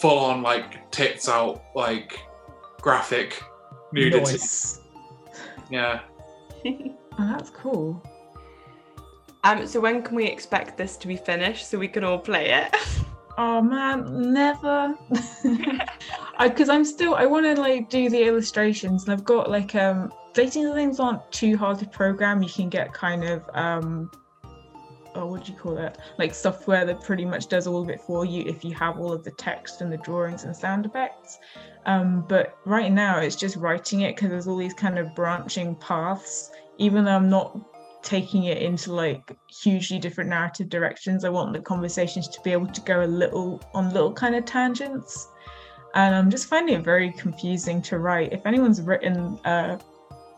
[0.00, 2.20] full on like tits out like
[2.80, 3.42] graphic
[3.92, 4.18] nudity.
[4.18, 4.80] Nice.
[5.70, 6.00] Yeah.
[6.66, 8.02] oh, that's cool.
[9.44, 12.50] Um, so when can we expect this to be finished so we can all play
[12.50, 12.74] it?
[13.40, 14.96] Oh man, never.
[16.40, 20.12] Because I'm still, I want to like do the illustrations, and I've got like um,
[20.34, 22.42] dating things aren't too hard to program.
[22.42, 24.10] You can get kind of um,
[25.18, 25.98] oh, what do you call it?
[26.18, 29.12] Like software that pretty much does all of it for you if you have all
[29.12, 31.38] of the text and the drawings and sound effects.
[31.86, 35.74] Um, but right now it's just writing it because there's all these kind of branching
[35.76, 36.50] paths.
[36.78, 37.58] Even though I'm not
[38.02, 42.68] taking it into like hugely different narrative directions, I want the conversations to be able
[42.68, 45.28] to go a little on little kind of tangents.
[45.94, 48.32] And I'm just finding it very confusing to write.
[48.32, 49.78] If anyone's written uh,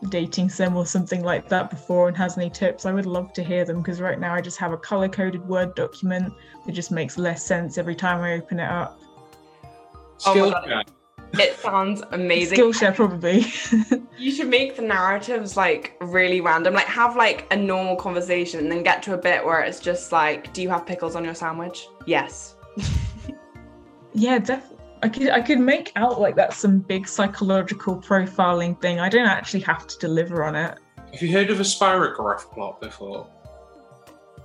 [0.09, 3.43] dating sim or something like that before and has any tips, I would love to
[3.43, 6.33] hear them because right now I just have a color coded Word document
[6.65, 8.99] that just makes less sense every time I open it up.
[10.25, 10.83] Oh Skillshare.
[10.87, 12.57] Oh it sounds amazing.
[12.57, 13.45] Skillshare, probably.
[14.17, 16.73] you should make the narratives like really random.
[16.73, 20.11] Like have like a normal conversation and then get to a bit where it's just
[20.11, 21.87] like, do you have pickles on your sandwich?
[22.05, 22.55] Yes.
[24.13, 28.99] yeah, definitely I could I could make out like that's some big psychological profiling thing.
[28.99, 30.77] I don't actually have to deliver on it.
[31.13, 33.27] Have you heard of a spirograph plot before?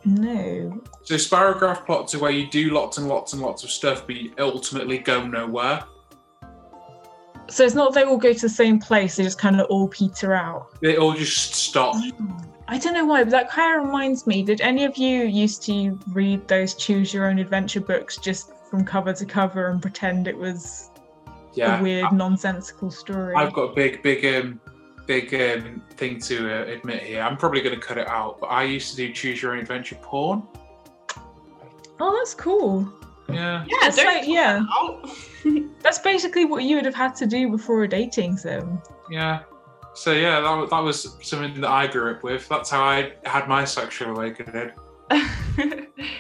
[0.05, 0.81] No.
[1.03, 4.17] So spirograph plots are where you do lots and lots and lots of stuff, but
[4.17, 5.85] you ultimately go nowhere.
[7.49, 9.89] So it's not they all go to the same place; they just kind of all
[9.89, 10.81] peter out.
[10.81, 11.95] They all just stop.
[11.97, 14.43] Oh, I don't know why, but that kind of reminds me.
[14.43, 18.85] Did any of you used to read those choose your own adventure books just from
[18.85, 20.91] cover to cover and pretend it was
[21.55, 23.35] yeah, a weird, I, nonsensical story.
[23.35, 24.61] I've got a big, big, um,
[25.07, 27.23] big um, thing to uh, admit here.
[27.23, 29.61] I'm probably going to cut it out, but I used to do choose your own
[29.61, 30.43] adventure porn.
[31.99, 32.87] Oh, that's cool.
[33.31, 33.65] Yeah.
[33.67, 34.63] Yeah, like, yeah.
[35.83, 38.79] that's basically what you would have had to do before a dating sim.
[39.11, 39.41] Yeah.
[39.95, 42.47] So yeah, that, that was something that I grew up with.
[42.51, 44.73] That's how I had my sexual awakening.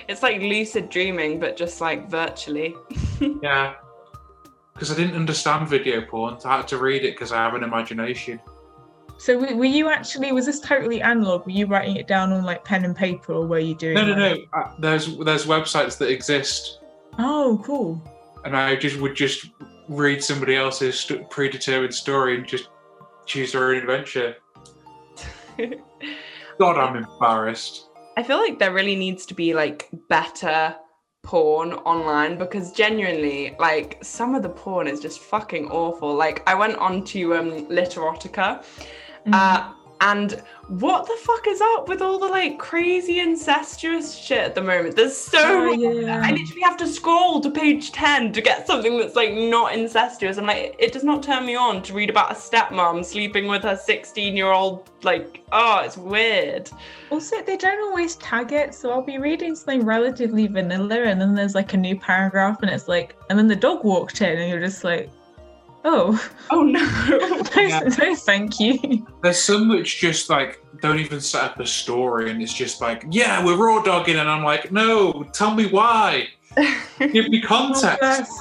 [0.08, 2.74] it's like lucid dreaming, but just like virtually.
[3.42, 3.74] yeah.
[4.72, 7.54] Because I didn't understand video porn, so I had to read it because I have
[7.54, 8.40] an imagination.
[9.18, 10.30] So were you actually?
[10.32, 11.46] Was this totally analog?
[11.46, 13.94] Were you writing it down on like pen and paper, or were you doing?
[13.94, 14.36] No, no, no.
[14.52, 16.80] Uh, there's there's websites that exist.
[17.18, 18.02] Oh, cool.
[18.44, 19.46] And I just would just
[19.88, 22.68] read somebody else's st- predetermined story and just
[23.24, 24.36] choose their own adventure.
[26.58, 27.85] God, I'm embarrassed.
[28.16, 30.74] I feel like there really needs to be like better
[31.26, 36.54] porn online because genuinely like some of the porn is just fucking awful like i
[36.54, 39.34] went on to um literotica mm-hmm.
[39.34, 44.54] uh and what the fuck is up with all the like crazy incestuous shit at
[44.56, 44.96] the moment?
[44.96, 46.22] There's so oh, yeah.
[46.24, 50.38] I literally have to scroll to page 10 to get something that's like not incestuous.
[50.38, 53.62] I'm like, it does not turn me on to read about a stepmom sleeping with
[53.62, 54.90] her 16 year old.
[55.04, 56.68] Like, oh, it's weird.
[57.10, 58.74] Also, they don't always tag it.
[58.74, 62.70] So I'll be reading something relatively vanilla and then there's like a new paragraph and
[62.70, 65.10] it's like, and then the dog walked in and you're just like,
[65.88, 66.20] Oh.
[66.50, 66.80] Oh no.
[67.56, 69.06] no, no, thank you.
[69.22, 73.04] There's some which just like don't even set up a story and it's just like,
[73.08, 76.26] yeah, we're raw dogging, and I'm like, no, tell me why.
[76.98, 78.32] Give me context.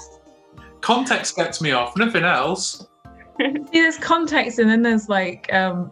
[0.81, 2.87] Context gets me off, nothing else.
[3.39, 5.91] See, there's context, and then there's like um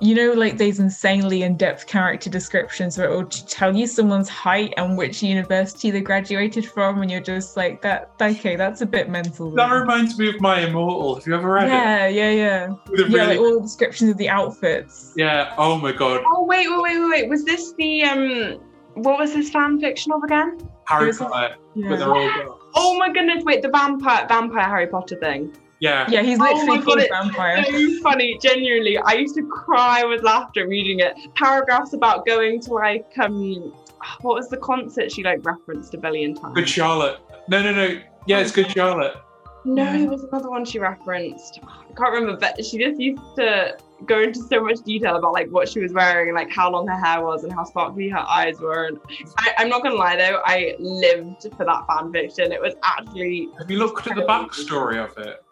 [0.00, 4.74] you know, like these insanely in-depth character descriptions where it will tell you someone's height
[4.76, 8.10] and which university they graduated from, and you're just like, that.
[8.20, 9.50] Okay, that's a bit mental.
[9.52, 11.14] That reminds me of My Immortal.
[11.14, 12.14] Have you ever read yeah, it?
[12.14, 12.74] Yeah, yeah, yeah.
[12.88, 13.14] Really...
[13.14, 15.14] Yeah, like all the descriptions of the outfits.
[15.16, 15.54] Yeah.
[15.56, 16.22] Oh my god.
[16.26, 17.28] Oh wait, wait, wait, wait.
[17.28, 18.60] Was this the um?
[18.94, 20.58] What was this fan fiction of again?
[20.84, 21.56] Harry Potter.
[21.74, 22.46] Yeah.
[22.74, 23.44] Oh my goodness!
[23.44, 25.54] Wait, the vampire, vampire Harry Potter thing.
[25.80, 26.06] Yeah.
[26.08, 27.64] Yeah, he's literally oh called God, vampire.
[27.64, 28.98] So funny, genuinely.
[28.98, 31.14] I used to cry with laughter reading it.
[31.34, 33.72] Paragraphs about going to like um
[34.20, 36.54] what was the concert she like referenced a billion times?
[36.54, 37.18] Good Charlotte.
[37.48, 38.00] No, no, no.
[38.26, 39.16] Yeah, it's Good Charlotte.
[39.64, 41.58] No, there was another one she referenced.
[41.64, 45.48] I can't remember, but she just used to go into so much detail about like
[45.50, 48.24] what she was wearing and like how long her hair was and how sparkly her
[48.28, 48.84] eyes were.
[48.84, 48.98] And
[49.38, 52.52] I, am not gonna lie though, I lived for that fan fiction.
[52.52, 53.48] It was actually.
[53.58, 55.42] Have you looked at the backstory of it?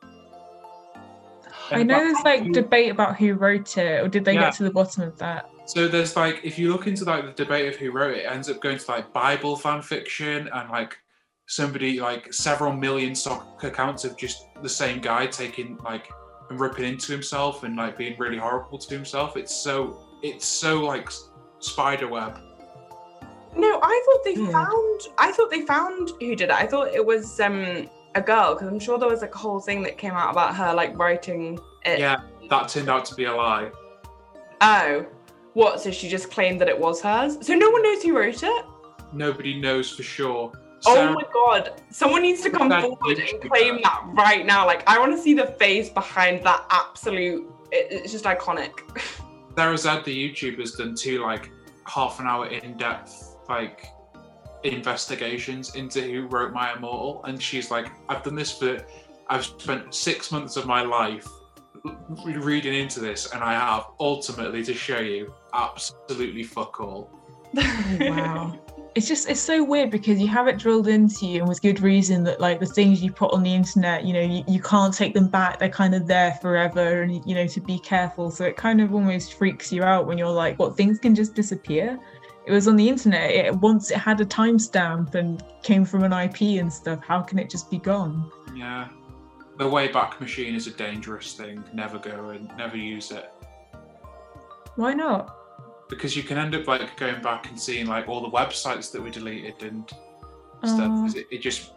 [1.70, 4.42] I know there's like debate about who wrote it, or did they yeah.
[4.42, 5.48] get to the bottom of that?
[5.66, 8.26] So there's like, if you look into like the debate of who wrote it, it
[8.30, 10.98] ends up going to like Bible fan fiction and like
[11.46, 16.10] somebody like several million stock accounts of just the same guy taking like
[16.50, 19.36] and ripping into himself and like being really horrible to himself.
[19.36, 21.10] It's so it's so like
[21.60, 22.38] spider web.
[23.56, 25.00] No, I thought they found.
[25.18, 26.50] I thought they found who did it.
[26.50, 29.60] I thought it was um a girl because I'm sure there was like a whole
[29.60, 31.98] thing that came out about her like writing it.
[31.98, 33.70] Yeah, that turned out to be a lie.
[34.60, 35.06] Oh,
[35.54, 35.80] what?
[35.80, 37.38] So she just claimed that it was hers.
[37.40, 38.64] So no one knows who wrote it.
[39.12, 40.52] Nobody knows for sure.
[40.86, 41.80] oh my god!
[41.90, 44.66] Someone needs to come forward and claim that right now.
[44.66, 47.50] Like I want to see the face behind that absolute.
[47.72, 48.72] It, it's just iconic.
[49.56, 51.50] Sarah Zed, the YouTuber, has done two like
[51.86, 53.86] half an hour in depth like
[54.64, 58.84] investigations into who wrote My Immortal, and she's like, I've done this for,
[59.28, 61.28] I've spent six months of my life
[62.08, 67.10] reading into this, and I have ultimately to show you absolutely fuck all.
[67.56, 68.58] Oh, wow.
[68.94, 71.80] it's just it's so weird because you have it drilled into you and with good
[71.80, 74.94] reason that like the things you put on the internet you know you, you can't
[74.94, 78.44] take them back they're kind of there forever and you know to be careful so
[78.44, 81.98] it kind of almost freaks you out when you're like what things can just disappear
[82.46, 83.30] it was on the internet.
[83.30, 87.38] It, once it had a timestamp and came from an IP and stuff, how can
[87.38, 88.30] it just be gone?
[88.54, 88.88] Yeah.
[89.56, 91.62] The Wayback Machine is a dangerous thing.
[91.72, 93.32] Never go and never use it.
[94.76, 95.36] Why not?
[95.88, 99.00] Because you can end up like going back and seeing like all the websites that
[99.00, 99.88] were deleted and
[100.64, 101.16] stuff.
[101.16, 101.72] Uh, it, it just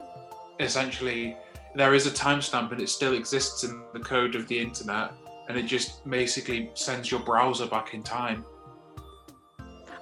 [0.60, 1.38] essentially
[1.76, 5.12] there is a timestamp and it still exists in the code of the internet
[5.48, 8.44] and it just basically sends your browser back in time.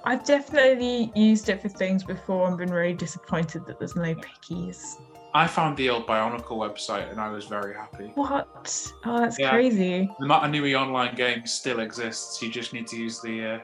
[0.06, 5.00] I've definitely used it for things before and been really disappointed that there's no pickies.
[5.34, 8.12] I found the old Bionicle website and I was very happy.
[8.14, 8.92] What?
[9.04, 9.50] Oh, that's yeah.
[9.50, 10.08] crazy.
[10.20, 12.40] The Mata Nui online game still exists.
[12.40, 13.58] You just need to use the uh,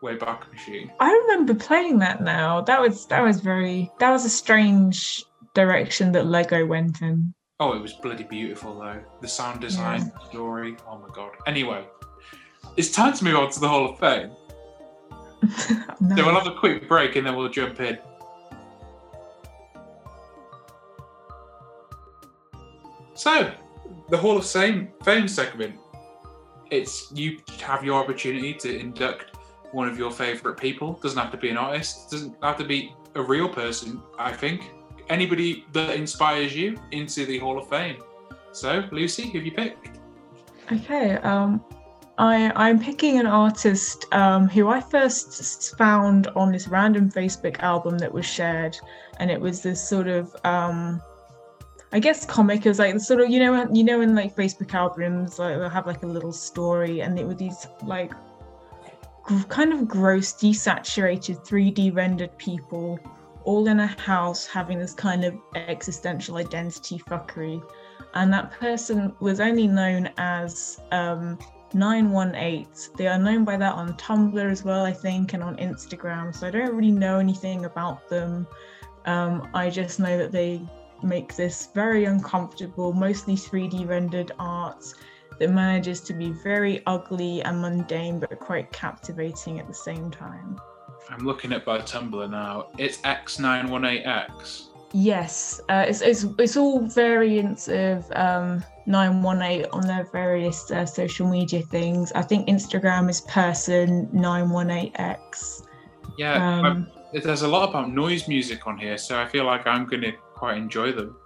[0.00, 0.92] Wayback Machine.
[1.00, 2.60] I remember playing that now.
[2.60, 5.24] That was that was very that was a strange
[5.54, 7.34] direction that Lego went in.
[7.58, 9.00] Oh, it was bloody beautiful though.
[9.20, 10.28] The sound design, yeah.
[10.28, 10.76] story.
[10.88, 11.32] Oh my god.
[11.48, 11.84] Anyway,
[12.76, 14.30] it's time to move on to the Hall of Fame.
[16.00, 16.16] no.
[16.16, 17.98] So we'll have a quick break and then we'll jump in.
[23.14, 23.52] So,
[24.08, 25.76] the Hall of Fame, Fame segment.
[26.70, 29.36] It's you have your opportunity to induct
[29.72, 30.94] one of your favourite people.
[31.02, 32.10] Doesn't have to be an artist.
[32.10, 34.00] Doesn't have to be a real person.
[34.18, 34.70] I think
[35.08, 38.02] anybody that inspires you into the Hall of Fame.
[38.52, 39.98] So, Lucy, who have you picked?
[40.72, 41.16] Okay.
[41.16, 41.62] Um,
[42.20, 47.96] I, I'm picking an artist um, who I first found on this random Facebook album
[47.96, 48.76] that was shared,
[49.18, 51.00] and it was this sort of, um,
[51.92, 52.66] I guess, comic.
[52.66, 55.56] It was like the sort of, you know, you know, in like Facebook albums, like
[55.56, 58.12] they'll have like a little story, and it was these like
[59.48, 63.00] kind of gross, desaturated, 3D rendered people
[63.44, 67.62] all in a house having this kind of existential identity fuckery.
[68.12, 71.38] And that person was only known as um,
[71.74, 72.66] 918.
[72.96, 76.34] They are known by that on Tumblr as well, I think, and on Instagram.
[76.34, 78.46] So I don't really know anything about them.
[79.06, 80.60] Um, I just know that they
[81.02, 84.84] make this very uncomfortable, mostly 3D rendered art
[85.38, 90.60] that manages to be very ugly and mundane, but quite captivating at the same time.
[91.08, 92.68] I'm looking at by Tumblr now.
[92.76, 94.69] It's X918X.
[94.92, 101.28] Yes, uh, it's, it's it's all variants of um, 918 on their various uh, social
[101.28, 102.10] media things.
[102.12, 105.66] I think Instagram is person 918x.
[106.18, 109.86] Yeah, um, there's a lot about noise music on here, so I feel like I'm
[109.86, 111.16] going to quite enjoy them.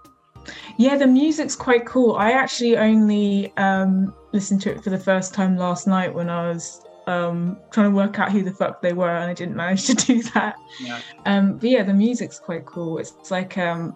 [0.77, 2.15] Yeah, the music's quite cool.
[2.17, 6.47] I actually only um, listened to it for the first time last night when I
[6.49, 9.85] was um, trying to work out who the fuck they were, and I didn't manage
[9.85, 10.55] to do that.
[10.79, 10.99] Yeah.
[11.25, 12.97] Um, but yeah, the music's quite cool.
[12.97, 13.95] It's, it's like, um,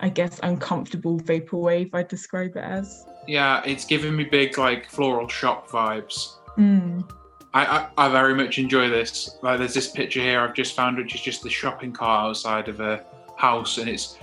[0.00, 1.90] I guess, uncomfortable vaporwave.
[1.94, 3.06] I'd describe it as.
[3.26, 6.34] Yeah, it's giving me big like Floral Shoppe vibes.
[6.58, 7.08] Mm.
[7.52, 9.38] I, I, I very much enjoy this.
[9.42, 12.68] Like, there's this picture here I've just found, which is just the shopping cart outside
[12.68, 13.04] of a
[13.36, 14.18] house, and it's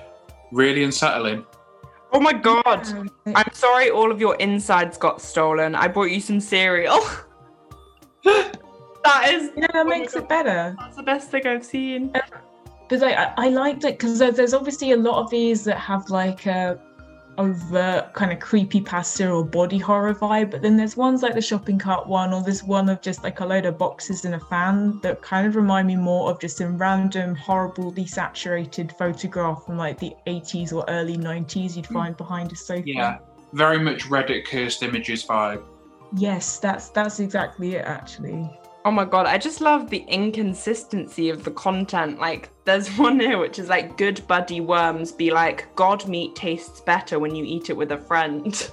[0.51, 1.45] really unsettling.
[2.13, 2.85] Oh my god!
[3.25, 3.33] Yeah.
[3.35, 5.75] I'm sorry, all of your insides got stolen.
[5.75, 6.99] I brought you some cereal.
[9.03, 10.75] that is yeah, that makes it better.
[10.79, 12.13] That's the best thing I've seen.
[12.87, 16.45] Because I, I liked it because there's obviously a lot of these that have like
[16.45, 16.79] a
[17.37, 21.41] overt kind of creepy pasta or body horror vibe, but then there's ones like the
[21.41, 24.39] shopping cart one or this one of just like a load of boxes and a
[24.39, 29.77] fan that kind of remind me more of just a random horrible desaturated photograph from
[29.77, 31.93] like the 80s or early 90s you'd hmm.
[31.93, 32.83] find behind a sofa.
[32.85, 33.17] Yeah,
[33.53, 35.63] very much Reddit cursed images vibe.
[36.13, 38.49] Yes, that's that's exactly it actually.
[38.83, 42.19] Oh my god, I just love the inconsistency of the content.
[42.19, 46.81] Like, there's one here which is like, good buddy worms be like, God meat tastes
[46.81, 48.69] better when you eat it with a friend.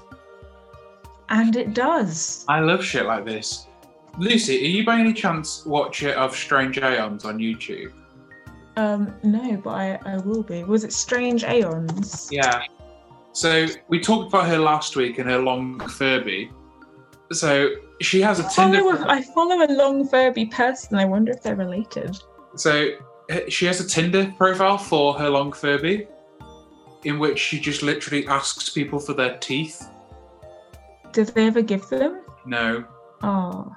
[1.28, 2.46] And it does.
[2.48, 3.66] I love shit like this.
[4.18, 7.92] Lucy, are you by any chance watcher of Strange Aeons on YouTube?
[8.76, 10.64] Um, no, but I, I will be.
[10.64, 12.28] Was it Strange Aeons?
[12.32, 12.62] Yeah.
[13.32, 16.50] So we talked about her last week and her long Furby.
[17.32, 17.70] So
[18.00, 18.78] she has a Tinder.
[18.78, 20.96] Follow a, I follow a long Furby person.
[20.96, 22.16] I wonder if they're related.
[22.56, 22.90] So
[23.48, 26.06] she has a Tinder profile for her long Furby,
[27.04, 29.88] in which she just literally asks people for their teeth.
[31.12, 32.22] Did they ever give them?
[32.46, 32.84] No.
[33.22, 33.74] Oh.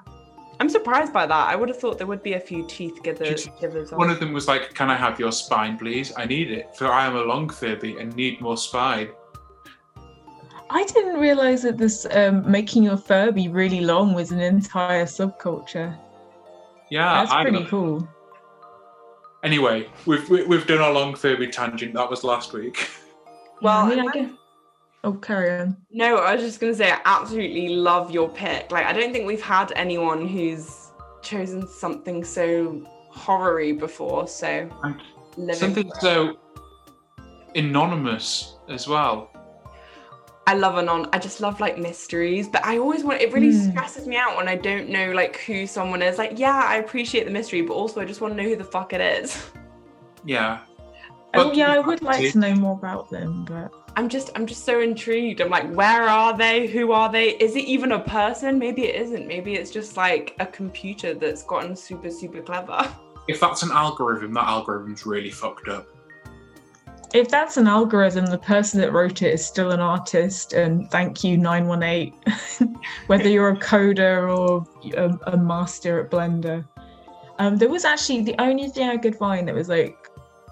[0.60, 1.48] I'm surprised by that.
[1.48, 3.48] I would have thought there would be a few teeth givers.
[3.90, 6.12] One of them was like, "Can I have your spine, please?
[6.16, 9.08] I need it, for I am a long Furby and need more spine."
[10.72, 15.98] I didn't realize that this um, making your Furby really long was an entire subculture.
[16.90, 18.08] Yeah, that's pretty cool.
[19.44, 21.92] Anyway, we've we've done our long Furby tangent.
[21.94, 22.88] That was last week.
[23.60, 24.30] Well, I mean, I guess...
[25.04, 25.76] oh, carry on.
[25.92, 28.72] No, I was just gonna say I absolutely love your pick.
[28.72, 30.90] Like, I don't think we've had anyone who's
[31.22, 34.26] chosen something so horror before.
[34.26, 34.68] So
[35.52, 36.38] something so
[37.54, 39.31] anonymous as well.
[40.46, 41.08] I love anon.
[41.12, 43.20] I just love like mysteries, but I always want.
[43.20, 43.70] It really mm.
[43.70, 46.18] stresses me out when I don't know like who someone is.
[46.18, 48.64] Like, yeah, I appreciate the mystery, but also I just want to know who the
[48.64, 49.50] fuck it is.
[50.24, 50.60] Yeah.
[51.34, 54.64] Oh yeah, I would like to know more about them, but I'm just I'm just
[54.64, 55.40] so intrigued.
[55.40, 56.66] I'm like, where are they?
[56.66, 57.30] Who are they?
[57.30, 58.58] Is it even a person?
[58.58, 59.26] Maybe it isn't.
[59.26, 62.94] Maybe it's just like a computer that's gotten super super clever.
[63.28, 65.86] If that's an algorithm, that algorithm's really fucked up
[67.14, 71.22] if that's an algorithm, the person that wrote it is still an artist, and thank
[71.22, 72.14] you 918.
[73.06, 76.66] Whether you're a coder or a, a master at Blender.
[77.38, 79.96] Um, there was actually the only thing I could find that was like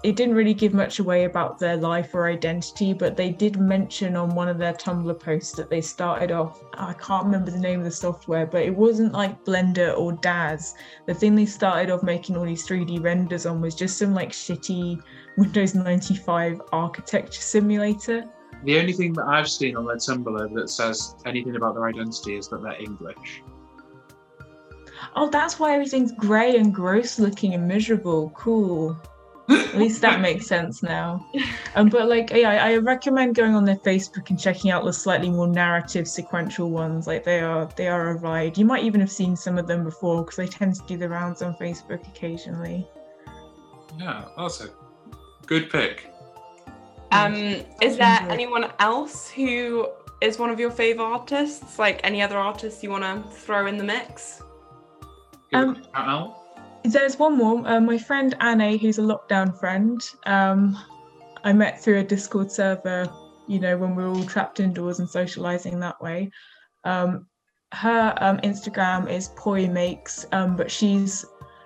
[0.03, 4.15] it didn't really give much away about their life or identity, but they did mention
[4.15, 6.63] on one of their Tumblr posts that they started off.
[6.73, 10.73] I can't remember the name of the software, but it wasn't like Blender or Daz.
[11.05, 14.31] The thing they started off making all these 3D renders on was just some like
[14.31, 15.01] shitty
[15.37, 18.25] Windows 95 architecture simulator.
[18.63, 22.35] The only thing that I've seen on their Tumblr that says anything about their identity
[22.35, 23.41] is that they're English.
[25.15, 28.29] Oh, that's why everything's grey and gross looking and miserable.
[28.35, 28.97] Cool.
[29.49, 31.25] At least that makes sense now.
[31.75, 35.29] Um, but like, yeah, I recommend going on their Facebook and checking out the slightly
[35.29, 37.07] more narrative, sequential ones.
[37.07, 38.57] Like they are, they are a ride.
[38.57, 41.09] You might even have seen some of them before because they tend to do the
[41.09, 42.87] rounds on Facebook occasionally.
[43.99, 44.69] Yeah, that's a
[45.51, 46.09] good pick.
[47.11, 47.35] Um,
[47.81, 49.85] is there anyone else who
[50.21, 51.77] is one of your favorite artists?
[51.77, 54.41] Like any other artists you want to throw in the mix?
[55.51, 55.83] Um,
[56.85, 57.67] there's one more.
[57.67, 60.77] Uh, my friend Anne, who's a lockdown friend, um,
[61.43, 63.11] I met through a Discord server.
[63.49, 66.31] You know, when we were all trapped indoors and socializing that way.
[66.85, 67.27] Um,
[67.73, 71.25] her um, Instagram is Poi Makes, um, but she's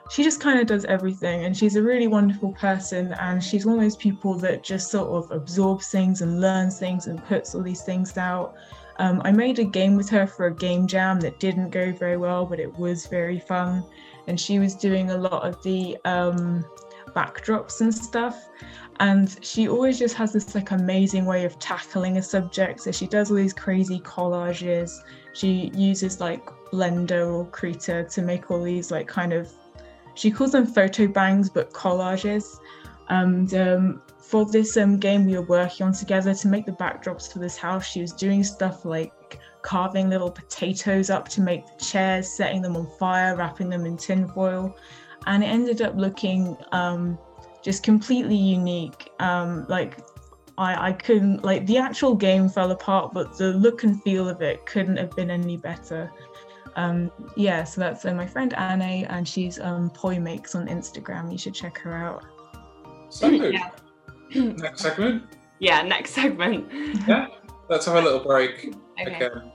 [0.10, 3.14] she just kind of does everything, and she's a really wonderful person.
[3.14, 7.08] And she's one of those people that just sort of absorbs things and learns things
[7.08, 8.56] and puts all these things out.
[8.98, 12.18] Um, I made a game with her for a game jam that didn't go very
[12.18, 13.84] well, but it was very fun.
[14.28, 16.64] And she was doing a lot of the um,
[17.16, 18.48] backdrops and stuff.
[19.00, 22.82] And she always just has this like amazing way of tackling a subject.
[22.82, 24.92] So she does all these crazy collages.
[25.34, 29.52] She uses like Blender or Krita to make all these like kind of
[30.16, 32.60] she calls them photo bangs but collages.
[33.10, 37.32] And um, for this um, game we were working on together to make the backdrops
[37.32, 41.84] for this house, she was doing stuff like carving little potatoes up to make the
[41.84, 44.76] chairs, setting them on fire, wrapping them in tinfoil.
[45.28, 47.18] And it ended up looking um,
[47.62, 49.12] just completely unique.
[49.20, 49.98] Um, like
[50.58, 54.42] I, I couldn't like the actual game fell apart, but the look and feel of
[54.42, 56.12] it couldn't have been any better.
[56.76, 61.32] Um, yeah, so that's uh, my friend Anne, and she's um, Poi Makes on Instagram.
[61.32, 62.26] You should check her out.
[63.10, 63.72] So, yeah.
[64.36, 65.24] next segment.
[65.60, 66.72] Yeah, next segment.
[67.08, 67.28] Yeah,
[67.70, 69.16] let's have a little break okay.
[69.16, 69.52] again.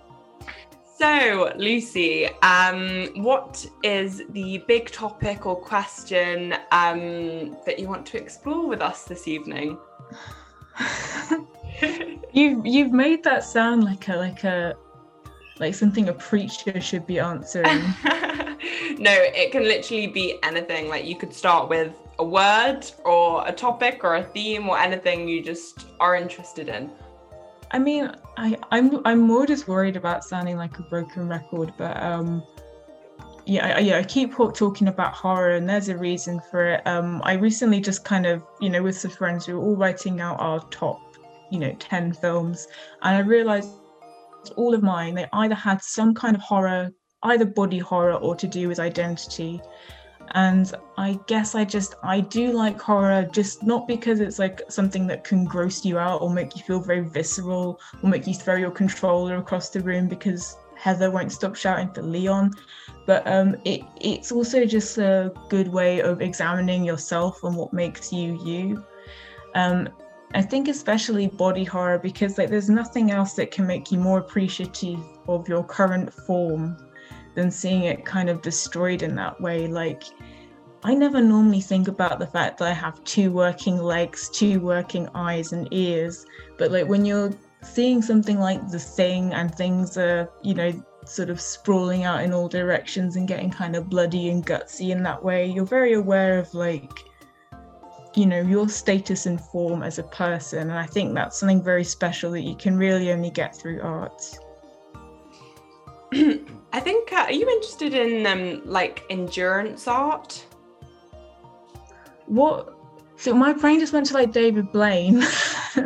[0.99, 8.19] So, Lucy, um, what is the big topic or question um, that you want to
[8.19, 9.79] explore with us this evening?
[12.33, 14.75] you've you've made that sound like a like a
[15.61, 17.81] like something a preacher should be answering.
[18.99, 20.89] no, it can literally be anything.
[20.89, 25.29] Like you could start with a word or a topic or a theme or anything
[25.29, 26.91] you just are interested in.
[27.73, 32.03] I mean, I I'm I'm more just worried about sounding like a broken record, but
[32.03, 32.43] um
[33.47, 36.87] yeah, I, yeah, I keep talking about horror, and there's a reason for it.
[36.87, 40.21] Um, I recently just kind of, you know, with some friends, we were all writing
[40.21, 41.01] out our top,
[41.51, 42.69] you know, ten films,
[43.03, 43.71] and I realized
[44.57, 46.91] all of mine, they either had some kind of horror,
[47.23, 49.61] either body horror or to do with identity.
[50.33, 55.07] And I guess I just, I do like horror, just not because it's like something
[55.09, 58.55] that can gross you out or make you feel very visceral or make you throw
[58.55, 62.53] your controller across the room because Heather won't stop shouting for Leon.
[63.07, 68.13] But um, it, it's also just a good way of examining yourself and what makes
[68.13, 68.85] you you.
[69.55, 69.89] Um,
[70.33, 74.19] I think especially body horror because like there's nothing else that can make you more
[74.19, 76.77] appreciative of your current form
[77.35, 79.67] than seeing it kind of destroyed in that way.
[79.67, 80.05] Like
[80.85, 85.09] I never normally think about the fact that I have two working legs, two working
[85.15, 86.25] eyes and ears,
[86.59, 90.73] but like when you're seeing something like the thing and things are, you know,
[91.05, 95.03] sort of sprawling out in all directions and getting kind of bloody and gutsy in
[95.03, 97.05] that way, you're very aware of like
[98.15, 100.71] you know your status and form as a person.
[100.71, 104.39] And i think that's something very special that you can really only get through arts.
[106.73, 110.45] I think uh, are you interested in um like endurance art?
[112.27, 112.77] What
[113.17, 115.23] so my brain just went to like david blaine.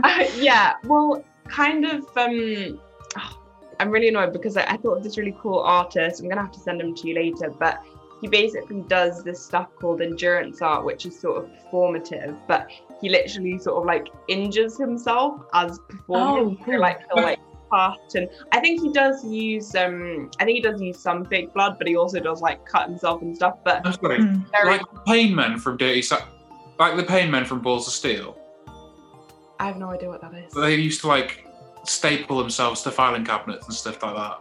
[0.03, 2.81] Uh, yeah well kind of um
[3.19, 3.39] oh,
[3.79, 6.23] i'm really annoyed because I, I thought of this really cool artist.
[6.23, 7.85] I'm gonna have to send him to you later but
[8.25, 12.71] he basically does this stuff called endurance art, which is sort of performative, but
[13.03, 16.57] he literally sort of like injures himself as performing.
[16.59, 16.81] Oh, cool.
[16.81, 17.39] like he'll like
[17.71, 21.53] cut and I think he does use um I think he does use some fake
[21.53, 23.59] blood, but he also does like cut himself and stuff.
[23.63, 24.23] But That's right.
[24.53, 24.79] Very...
[24.79, 26.27] like the pain men from Dirty Sa-
[26.79, 28.39] like the pain men from Balls of Steel.
[29.61, 30.51] I have no idea what that is.
[30.55, 31.47] They used to like
[31.85, 34.41] staple themselves to filing cabinets and stuff like that.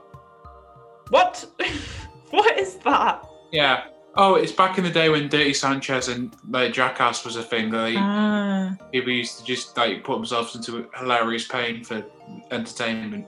[1.09, 1.45] What?
[2.29, 3.27] what is that?
[3.53, 3.85] Yeah.
[4.15, 7.71] Oh, it's back in the day when Dirty Sanchez and like Jackass was a thing.
[7.71, 8.75] Like ah.
[8.91, 12.03] people used to just like put themselves into hilarious pain for
[12.51, 13.27] entertainment.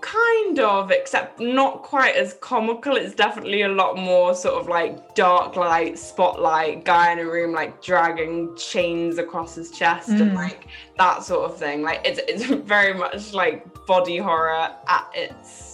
[0.00, 2.96] Kind of, except not quite as comical.
[2.96, 7.52] It's definitely a lot more sort of like dark light, spotlight, guy in a room
[7.52, 10.22] like dragging chains across his chest mm.
[10.22, 11.82] and like that sort of thing.
[11.82, 15.69] Like it's it's very much like body horror at its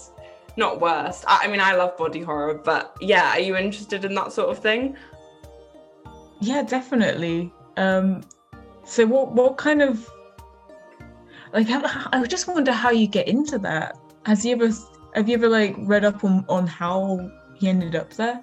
[0.57, 1.25] not worst.
[1.27, 4.51] I, I mean, I love body horror, but yeah, are you interested in that sort
[4.51, 4.97] of thing?
[6.41, 7.53] Yeah, definitely.
[7.77, 8.23] Um,
[8.85, 10.09] so what what kind of
[11.53, 13.97] like I just wonder how you get into that.
[14.25, 14.71] Has you ever
[15.15, 18.41] have you ever like read up on on how he ended up there?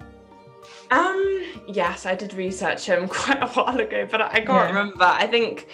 [0.90, 4.66] Um, yes, I did research him quite a while ago, but I can't yeah.
[4.68, 5.04] remember.
[5.04, 5.68] I think,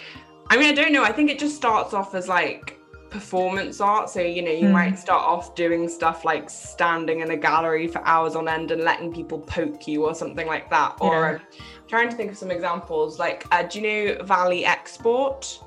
[0.49, 1.03] I mean, I don't know.
[1.03, 2.77] I think it just starts off as like
[3.11, 4.09] performance art.
[4.09, 4.71] So, you know, you Mm.
[4.71, 8.81] might start off doing stuff like standing in a gallery for hours on end and
[8.83, 10.95] letting people poke you or something like that.
[10.99, 11.29] Or Yeah.
[11.35, 11.41] um,
[11.87, 13.19] trying to think of some examples.
[13.19, 15.59] Like, uh, do you know Valie Export?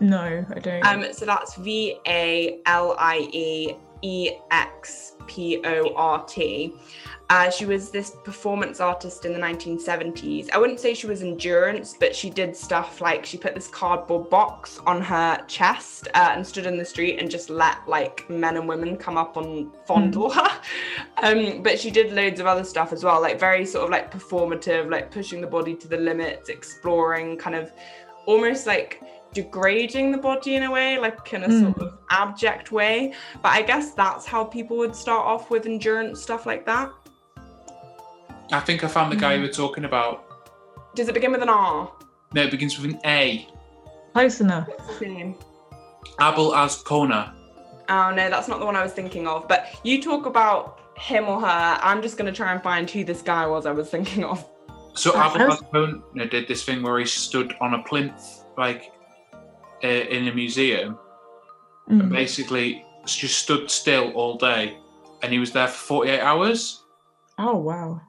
[0.00, 0.86] No, I don't.
[0.86, 6.74] Um, so that's V A L I E E X P O R T.
[7.32, 10.50] Uh, she was this performance artist in the 1970s.
[10.50, 14.28] I wouldn't say she was endurance, but she did stuff like she put this cardboard
[14.28, 18.58] box on her chest uh, and stood in the street and just let like men
[18.58, 20.48] and women come up and fondle her.
[21.22, 24.10] Um, but she did loads of other stuff as well, like very sort of like
[24.10, 27.70] performative, like pushing the body to the limits, exploring kind of
[28.26, 29.00] almost like
[29.32, 33.14] degrading the body in a way, like in a sort of abject way.
[33.40, 36.90] But I guess that's how people would start off with endurance stuff like that.
[38.52, 40.24] I think I found the guy you were talking about.
[40.94, 41.90] Does it begin with an R?
[42.34, 43.48] No, it begins with an A.
[44.12, 44.68] Close enough.
[44.68, 45.34] What's his name?
[46.20, 47.32] Abel Azcona.
[47.88, 49.48] Oh no, that's not the one I was thinking of.
[49.48, 51.46] But you talk about him or her.
[51.82, 54.44] I'm just gonna try and find who this guy was I was thinking of.
[54.94, 58.92] So I Abel was- Azcona did this thing where he stood on a plinth, like
[59.82, 60.98] uh, in a museum,
[61.88, 62.10] and Mm.
[62.10, 64.76] basically just stood still all day,
[65.22, 66.84] and he was there for 48 hours.
[67.38, 68.00] Oh wow.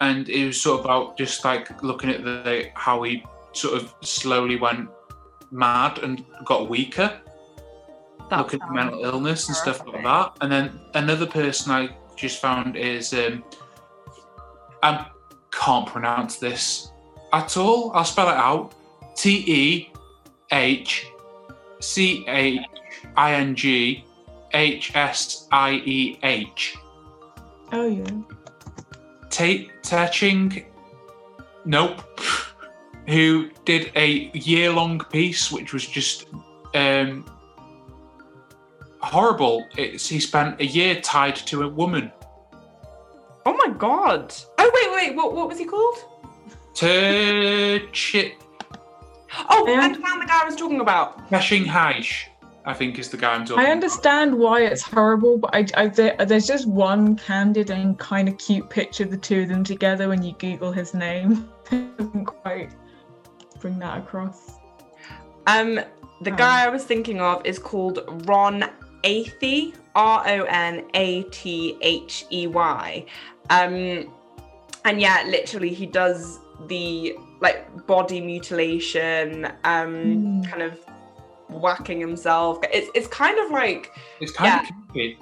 [0.00, 3.94] And it was sort of about just like looking at the how he sort of
[4.02, 4.88] slowly went
[5.50, 7.20] mad and got weaker.
[8.30, 10.36] That looking at mental illness and stuff like that.
[10.40, 13.44] And then another person i just found is um
[14.82, 15.06] i
[15.52, 16.90] can't pronounce this
[17.32, 17.92] at all.
[17.92, 18.72] I'll spell it out.
[19.16, 19.92] T-e
[20.50, 21.06] h
[21.80, 22.60] c h
[23.16, 24.04] i n g
[24.52, 26.76] h s i e h.
[27.72, 28.35] Oh yeah.
[29.30, 30.64] Ta- Tehching,
[31.64, 32.02] nope,
[33.08, 36.26] who did a year long piece which was just
[36.74, 37.24] um,
[39.00, 39.66] horrible.
[39.76, 42.12] It's, he spent a year tied to a woman.
[43.44, 44.34] Oh my god.
[44.58, 45.98] Oh wait, wait, what what was he called?
[46.74, 48.32] Tehching
[49.50, 49.80] Oh, Yeah.
[49.80, 51.28] I found the guy I was talking about.
[51.30, 52.26] Haish,
[52.66, 53.72] I think is the guy I'm talking I about.
[53.72, 58.36] understand why it's horrible, but I, I there, there's just one candid and kind of
[58.38, 61.48] cute picture of the two of them together when you Google his name.
[61.70, 62.70] Doesn't quite
[63.60, 64.58] bring that across.
[65.46, 65.76] Um,
[66.22, 66.36] the Oh.
[66.36, 68.64] guy I was thinking of is called Ron
[69.04, 73.06] Athey, R O N A T H E Y.
[73.50, 74.12] Um,
[74.84, 79.92] and yeah, literally, he does the like body mutilation, um,
[80.42, 80.50] Mm.
[80.50, 80.78] kind of
[81.48, 82.58] whacking himself.
[82.72, 85.18] It's it's kind of like It's kind of creepy.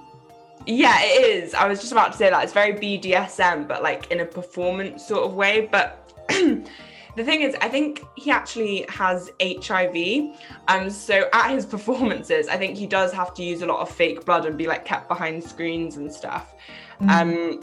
[0.66, 1.54] yeah, it is.
[1.54, 5.06] I was just about to say that it's very BDSM, but like in a performance
[5.06, 5.68] sort of way.
[5.70, 10.36] But the thing is, I think he actually has HIV.
[10.68, 13.90] Um, so at his performances, I think he does have to use a lot of
[13.90, 16.54] fake blood and be like kept behind screens and stuff.
[17.00, 17.10] Mm.
[17.10, 17.62] Um,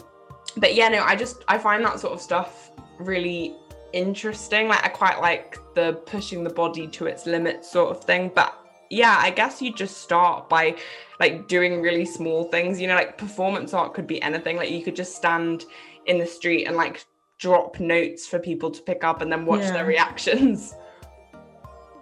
[0.56, 3.56] but yeah, no, I just I find that sort of stuff really
[3.92, 4.68] interesting.
[4.68, 8.30] Like I quite like the pushing the body to its limits sort of thing.
[8.34, 8.56] But
[8.90, 10.76] yeah, I guess you just start by
[11.20, 12.80] like doing really small things.
[12.80, 14.56] You know, like performance art could be anything.
[14.56, 15.64] Like you could just stand
[16.06, 17.04] in the street and like
[17.38, 19.72] drop notes for people to pick up and then watch Yeah.
[19.72, 20.74] their reactions.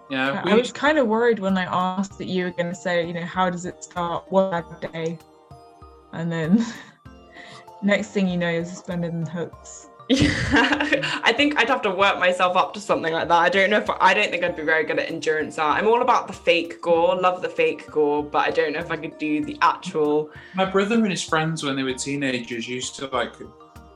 [0.09, 3.07] Yeah, I was kind of worried when I asked that you were going to say,
[3.07, 4.25] you know, how does it start?
[4.27, 5.17] What bad day?
[6.11, 6.65] And then
[7.81, 9.87] next thing you know, you're suspended in hooks.
[10.11, 13.37] Yeah, I think I'd have to work myself up to something like that.
[13.37, 15.77] I don't know if I don't think I'd be very good at endurance art.
[15.77, 18.91] I'm all about the fake gore, love the fake gore, but I don't know if
[18.91, 20.29] I could do the actual.
[20.53, 23.33] My brother and his friends, when they were teenagers, used to like,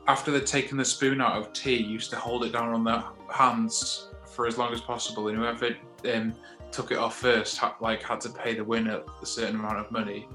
[0.08, 3.04] after they'd taken the spoon out of tea, used to hold it down on their
[3.30, 5.76] hands for as long as possible, and whoever
[6.14, 6.34] um,
[6.72, 9.92] took it off first, had, like, had to pay the winner a certain amount of
[9.92, 10.28] money.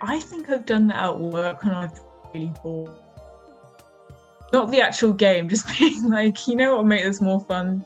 [0.00, 1.98] I think I've done that at work and I've
[2.34, 2.92] really bored.
[4.52, 7.84] Not the actual game, just being like, you know what would make this more fun?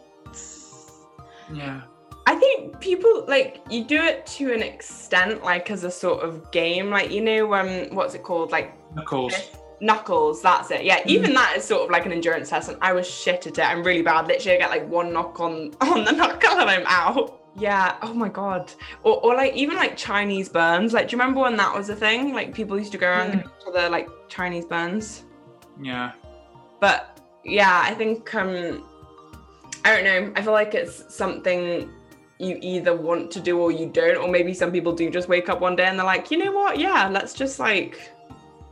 [1.52, 1.80] Yeah,
[2.26, 6.50] I think people like you do it to an extent, like as a sort of
[6.52, 9.34] game, like you know, um, what's it called, like knuckles.
[9.80, 10.84] Knuckles, that's it.
[10.84, 13.58] Yeah, even that is sort of like an endurance test, and I was shit at
[13.58, 13.62] it.
[13.62, 14.28] I'm really bad.
[14.28, 17.38] Literally, I get like one knock on on the knuckle and I'm out.
[17.56, 17.96] Yeah.
[18.02, 18.72] Oh my god.
[19.02, 20.92] Or, or like even like Chinese burns.
[20.92, 22.32] Like, do you remember when that was a thing?
[22.32, 23.36] Like people used to go around Yeah.
[23.36, 25.24] giving each other like Chinese burns.
[25.82, 26.12] Yeah,
[26.81, 28.85] But yeah, I think um,
[29.85, 30.32] I don't know.
[30.36, 31.90] I feel like it's something
[32.39, 35.48] you either want to do or you don't, or maybe some people do just wake
[35.48, 36.78] up one day and they're like, you know what?
[36.78, 38.11] Yeah, let's just like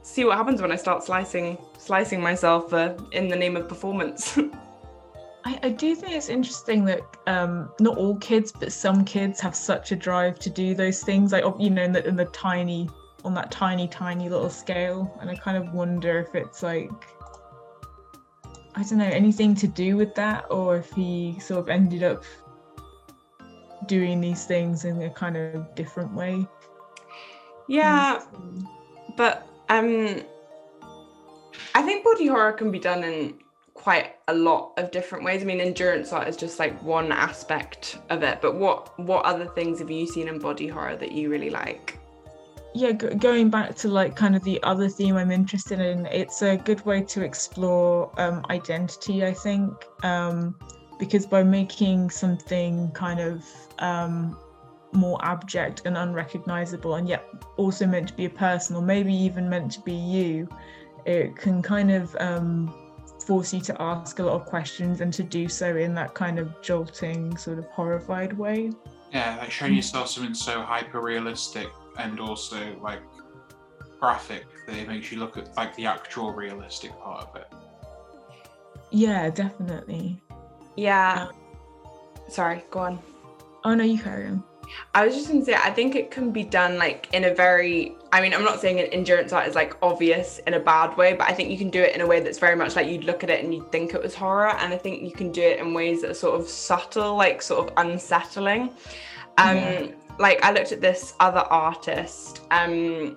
[0.02, 4.38] see what happens when I start slicing slicing myself uh, in the name of performance.
[5.44, 9.54] I, I do think it's interesting that um, not all kids, but some kids have
[9.54, 12.88] such a drive to do those things, like you know, in the, in the tiny,
[13.24, 15.16] on that tiny, tiny little scale.
[15.20, 16.90] And I kind of wonder if it's like,
[18.78, 22.22] I don't know, anything to do with that, or if he sort of ended up
[23.86, 26.46] doing these things in a kind of different way.
[27.66, 28.22] Yeah,
[29.16, 30.22] but um,
[31.74, 33.40] I think body horror can be done in
[33.74, 35.42] quite a lot of different ways.
[35.42, 38.40] I mean, endurance art is just like one aspect of it.
[38.40, 41.97] But what what other things have you seen in body horror that you really like?
[42.74, 46.42] Yeah, g- going back to like kind of the other theme I'm interested in, it's
[46.42, 49.24] a good way to explore um, identity.
[49.24, 49.72] I think
[50.02, 50.54] um,
[50.98, 53.44] because by making something kind of
[53.78, 54.36] um,
[54.92, 57.24] more abject and unrecognizable, and yet
[57.56, 60.48] also meant to be a person, or maybe even meant to be you,
[61.06, 62.72] it can kind of um,
[63.24, 66.38] force you to ask a lot of questions and to do so in that kind
[66.38, 68.72] of jolting, sort of horrified way.
[69.12, 71.68] Yeah, like showing yourself something so hyper realistic
[71.98, 73.00] and also like
[74.00, 77.52] graphic that it makes you look at like the actual realistic part of it.
[78.90, 80.22] Yeah, definitely.
[80.76, 81.26] Yeah.
[81.28, 81.34] Um,
[82.28, 82.98] Sorry, go on.
[83.64, 84.44] Oh no, you carry on.
[84.94, 87.96] I was just gonna say, I think it can be done like in a very,
[88.12, 91.14] I mean, I'm not saying an endurance art is like obvious in a bad way,
[91.14, 93.04] but I think you can do it in a way that's very much like you'd
[93.04, 94.50] look at it and you'd think it was horror.
[94.56, 97.40] And I think you can do it in ways that are sort of subtle, like
[97.40, 98.70] sort of unsettling.
[99.38, 99.86] Um, yeah.
[100.18, 103.16] Like I looked at this other artist, um,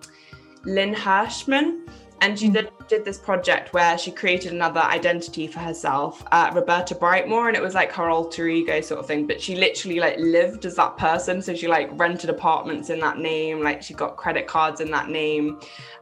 [0.66, 1.88] Lynn Hershman,
[2.22, 6.94] and she did, did this project where she created another identity for herself uh, Roberta
[6.94, 10.18] Breitmore and it was like her alter ego sort of thing but she literally like
[10.20, 11.42] lived as that person.
[11.42, 15.10] So she like rented apartments in that name like she got credit cards in that
[15.10, 15.60] name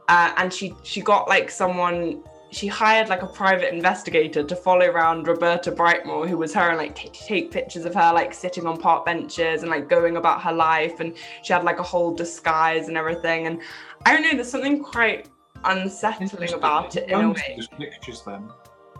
[0.08, 4.86] uh, and she she got like someone she hired like a private investigator to follow
[4.86, 8.66] around Roberta Breitmore, who was her, and like t- take pictures of her like sitting
[8.66, 11.00] on park benches and like going about her life.
[11.00, 13.46] And she had like a whole disguise and everything.
[13.46, 13.60] And
[14.04, 15.28] I don't know, there's something quite
[15.64, 17.60] unsettling about it in a way.
[17.78, 18.48] Pictures then.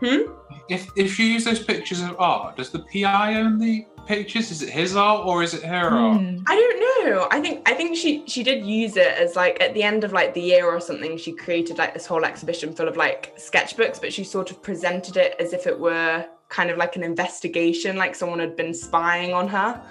[0.01, 0.33] Hmm?
[0.69, 4.51] If if you use those pictures of art, does the PI own the pictures?
[4.51, 6.21] Is it his art or is it her art?
[6.21, 6.39] Hmm.
[6.47, 7.29] I don't know.
[7.31, 10.13] I think I think she she did use it as like at the end of
[10.13, 11.19] like the year or something.
[11.19, 15.17] She created like this whole exhibition full of like sketchbooks, but she sort of presented
[15.17, 19.33] it as if it were kind of like an investigation, like someone had been spying
[19.33, 19.83] on her.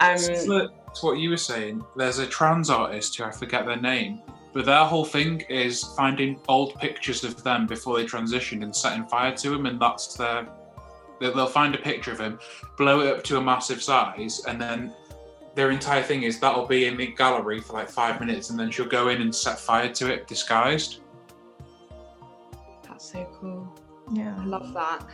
[0.00, 1.84] Um, it's what you were saying.
[1.96, 4.22] There's a trans artist who I forget their name,
[4.58, 9.06] but their whole thing is finding old pictures of them before they transitioned and setting
[9.06, 10.48] fire to them, and that's their.
[11.20, 12.40] They'll find a picture of him,
[12.76, 14.92] blow it up to a massive size, and then
[15.54, 18.68] their entire thing is that'll be in the gallery for like five minutes, and then
[18.72, 21.02] she'll go in and set fire to it disguised.
[22.82, 23.72] That's so cool.
[24.12, 25.06] Yeah, I love that.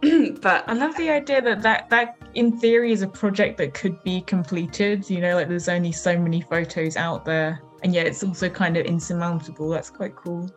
[0.40, 4.00] but I love the idea that, that that in theory is a project that could
[4.04, 5.10] be completed.
[5.10, 8.76] You know, like there's only so many photos out there and yet it's also kind
[8.76, 9.68] of insurmountable.
[9.70, 10.50] That's quite cool.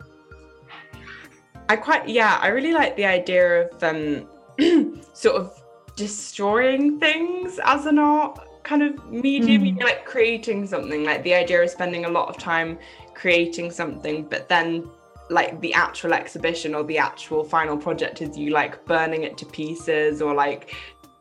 [1.68, 4.28] I quite yeah, I really like the idea of um
[5.12, 5.62] sort of
[5.96, 9.82] destroying things as an art kind of medium, mm.
[9.82, 12.78] like creating something, like the idea of spending a lot of time
[13.14, 14.88] creating something, but then
[15.30, 19.46] like the actual exhibition or the actual final project is you like burning it to
[19.46, 20.74] pieces or like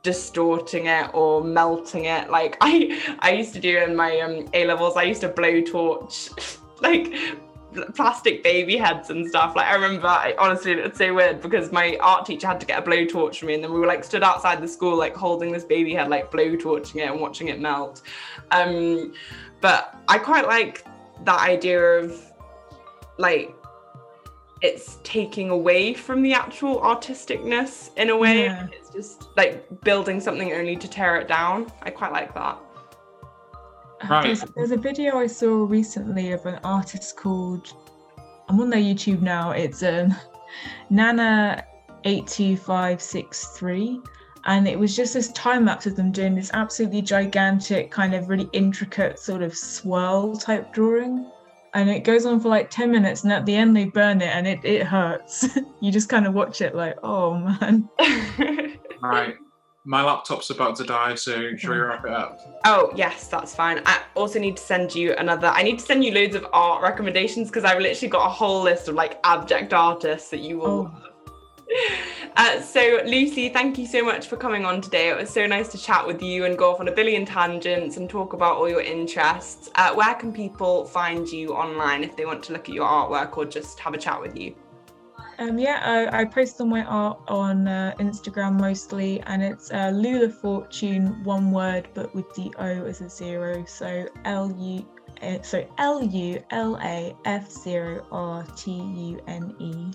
[0.03, 2.29] distorting it or melting it.
[2.29, 6.57] Like I I used to do in my um, A levels, I used to blowtorch
[6.81, 7.13] like
[7.95, 9.55] plastic baby heads and stuff.
[9.55, 12.79] Like I remember, I, honestly, it's so weird because my art teacher had to get
[12.79, 15.51] a blowtorch for me, and then we were like stood outside the school, like holding
[15.51, 18.03] this baby head, like blowtorching it and watching it melt.
[18.51, 19.13] Um,
[19.61, 20.85] but I quite like
[21.23, 22.21] that idea of
[23.17, 23.55] like
[24.63, 28.45] it's taking away from the actual artisticness in a way.
[28.45, 28.67] Yeah.
[28.71, 31.71] It's just like building something only to tear it down.
[31.81, 32.57] I quite like that.
[34.09, 34.23] Right.
[34.23, 37.73] There's, there's a video I saw recently of an artist called
[38.47, 39.51] I'm on their YouTube now.
[39.51, 40.15] It's um,
[40.89, 41.65] Nana
[42.05, 44.01] eight two five six three,
[44.45, 48.29] and it was just this time lapse of them doing this absolutely gigantic, kind of
[48.29, 51.29] really intricate sort of swirl type drawing
[51.73, 54.35] and it goes on for like 10 minutes and at the end they burn it
[54.35, 55.47] and it, it hurts.
[55.81, 57.89] You just kind of watch it like oh man.
[59.01, 59.35] Right
[59.85, 62.39] my laptop's about to die so should we wrap it up?
[62.63, 63.81] Oh yes that's fine.
[63.85, 66.81] I also need to send you another i need to send you loads of art
[66.81, 70.91] recommendations because i've literally got a whole list of like abject artists that you will
[70.93, 71.12] oh.
[72.35, 75.09] Uh, so, Lucy, thank you so much for coming on today.
[75.09, 77.97] It was so nice to chat with you and go off on a billion tangents
[77.97, 79.69] and talk about all your interests.
[79.75, 83.37] Uh, where can people find you online if they want to look at your artwork
[83.37, 84.55] or just have a chat with you?
[85.37, 89.91] Um, yeah, I, I post all my art on uh, Instagram mostly, and it's uh,
[89.93, 93.63] Lula Fortune, one word, but with the O as a zero.
[93.67, 94.85] So L U,
[95.21, 99.91] uh, so L U L A F zero R T U N E.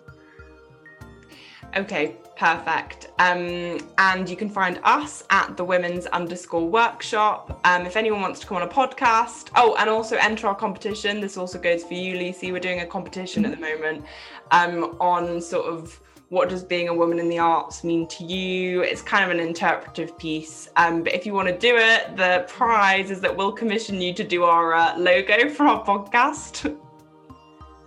[1.77, 3.11] Okay, perfect.
[3.19, 7.61] Um, and you can find us at the women's underscore workshop.
[7.65, 11.21] Um, if anyone wants to come on a podcast, oh, and also enter our competition.
[11.21, 12.53] This also goes for you, Lucy.
[12.53, 14.05] We're doing a competition at the moment
[14.51, 16.01] um, on sort of
[16.31, 18.83] what does being a woman in the arts mean to you?
[18.83, 20.69] It's kind of an interpretive piece.
[20.77, 24.13] Um, but if you want to do it, the prize is that we'll commission you
[24.15, 26.77] to do our uh, logo for our podcast.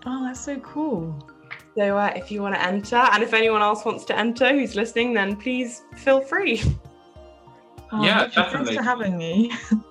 [0.06, 1.31] Oh, that's so cool.
[1.78, 4.76] So uh, if you want to enter, and if anyone else wants to enter who's
[4.76, 6.62] listening, then please feel free.
[7.92, 9.52] Oh, Yeah, Rachel, Thanks for having me.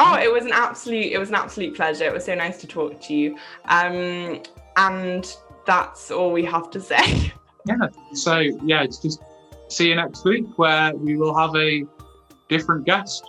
[0.00, 2.04] Oh, it was an absolute it was an absolute pleasure.
[2.04, 3.36] It was so nice to talk to you.
[3.64, 4.42] Um,
[4.76, 5.36] and
[5.66, 7.32] that's all we have to say.
[7.66, 7.88] Yeah.
[8.14, 9.20] So yeah, it's just
[9.68, 11.84] see you next week where we will have a
[12.48, 13.28] different guest.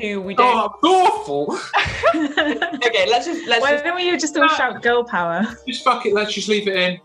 [0.00, 0.72] Who we oh, don't.
[0.82, 1.58] Oh, awful!
[2.16, 5.42] Okay, let's just let's Why just don't we just all shout girl power?
[5.66, 6.14] just fuck it.
[6.14, 7.00] Let's just leave it in.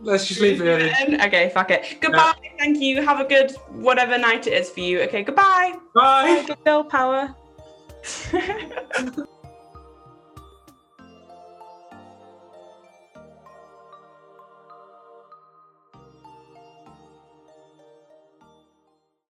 [0.00, 1.20] Let's just leave it in.
[1.20, 1.98] Okay, fuck it.
[2.00, 2.34] Goodbye.
[2.58, 3.02] Thank you.
[3.02, 5.00] Have a good whatever night it is for you.
[5.02, 5.74] Okay, goodbye.
[5.94, 6.46] Bye.
[6.64, 7.34] Girl power.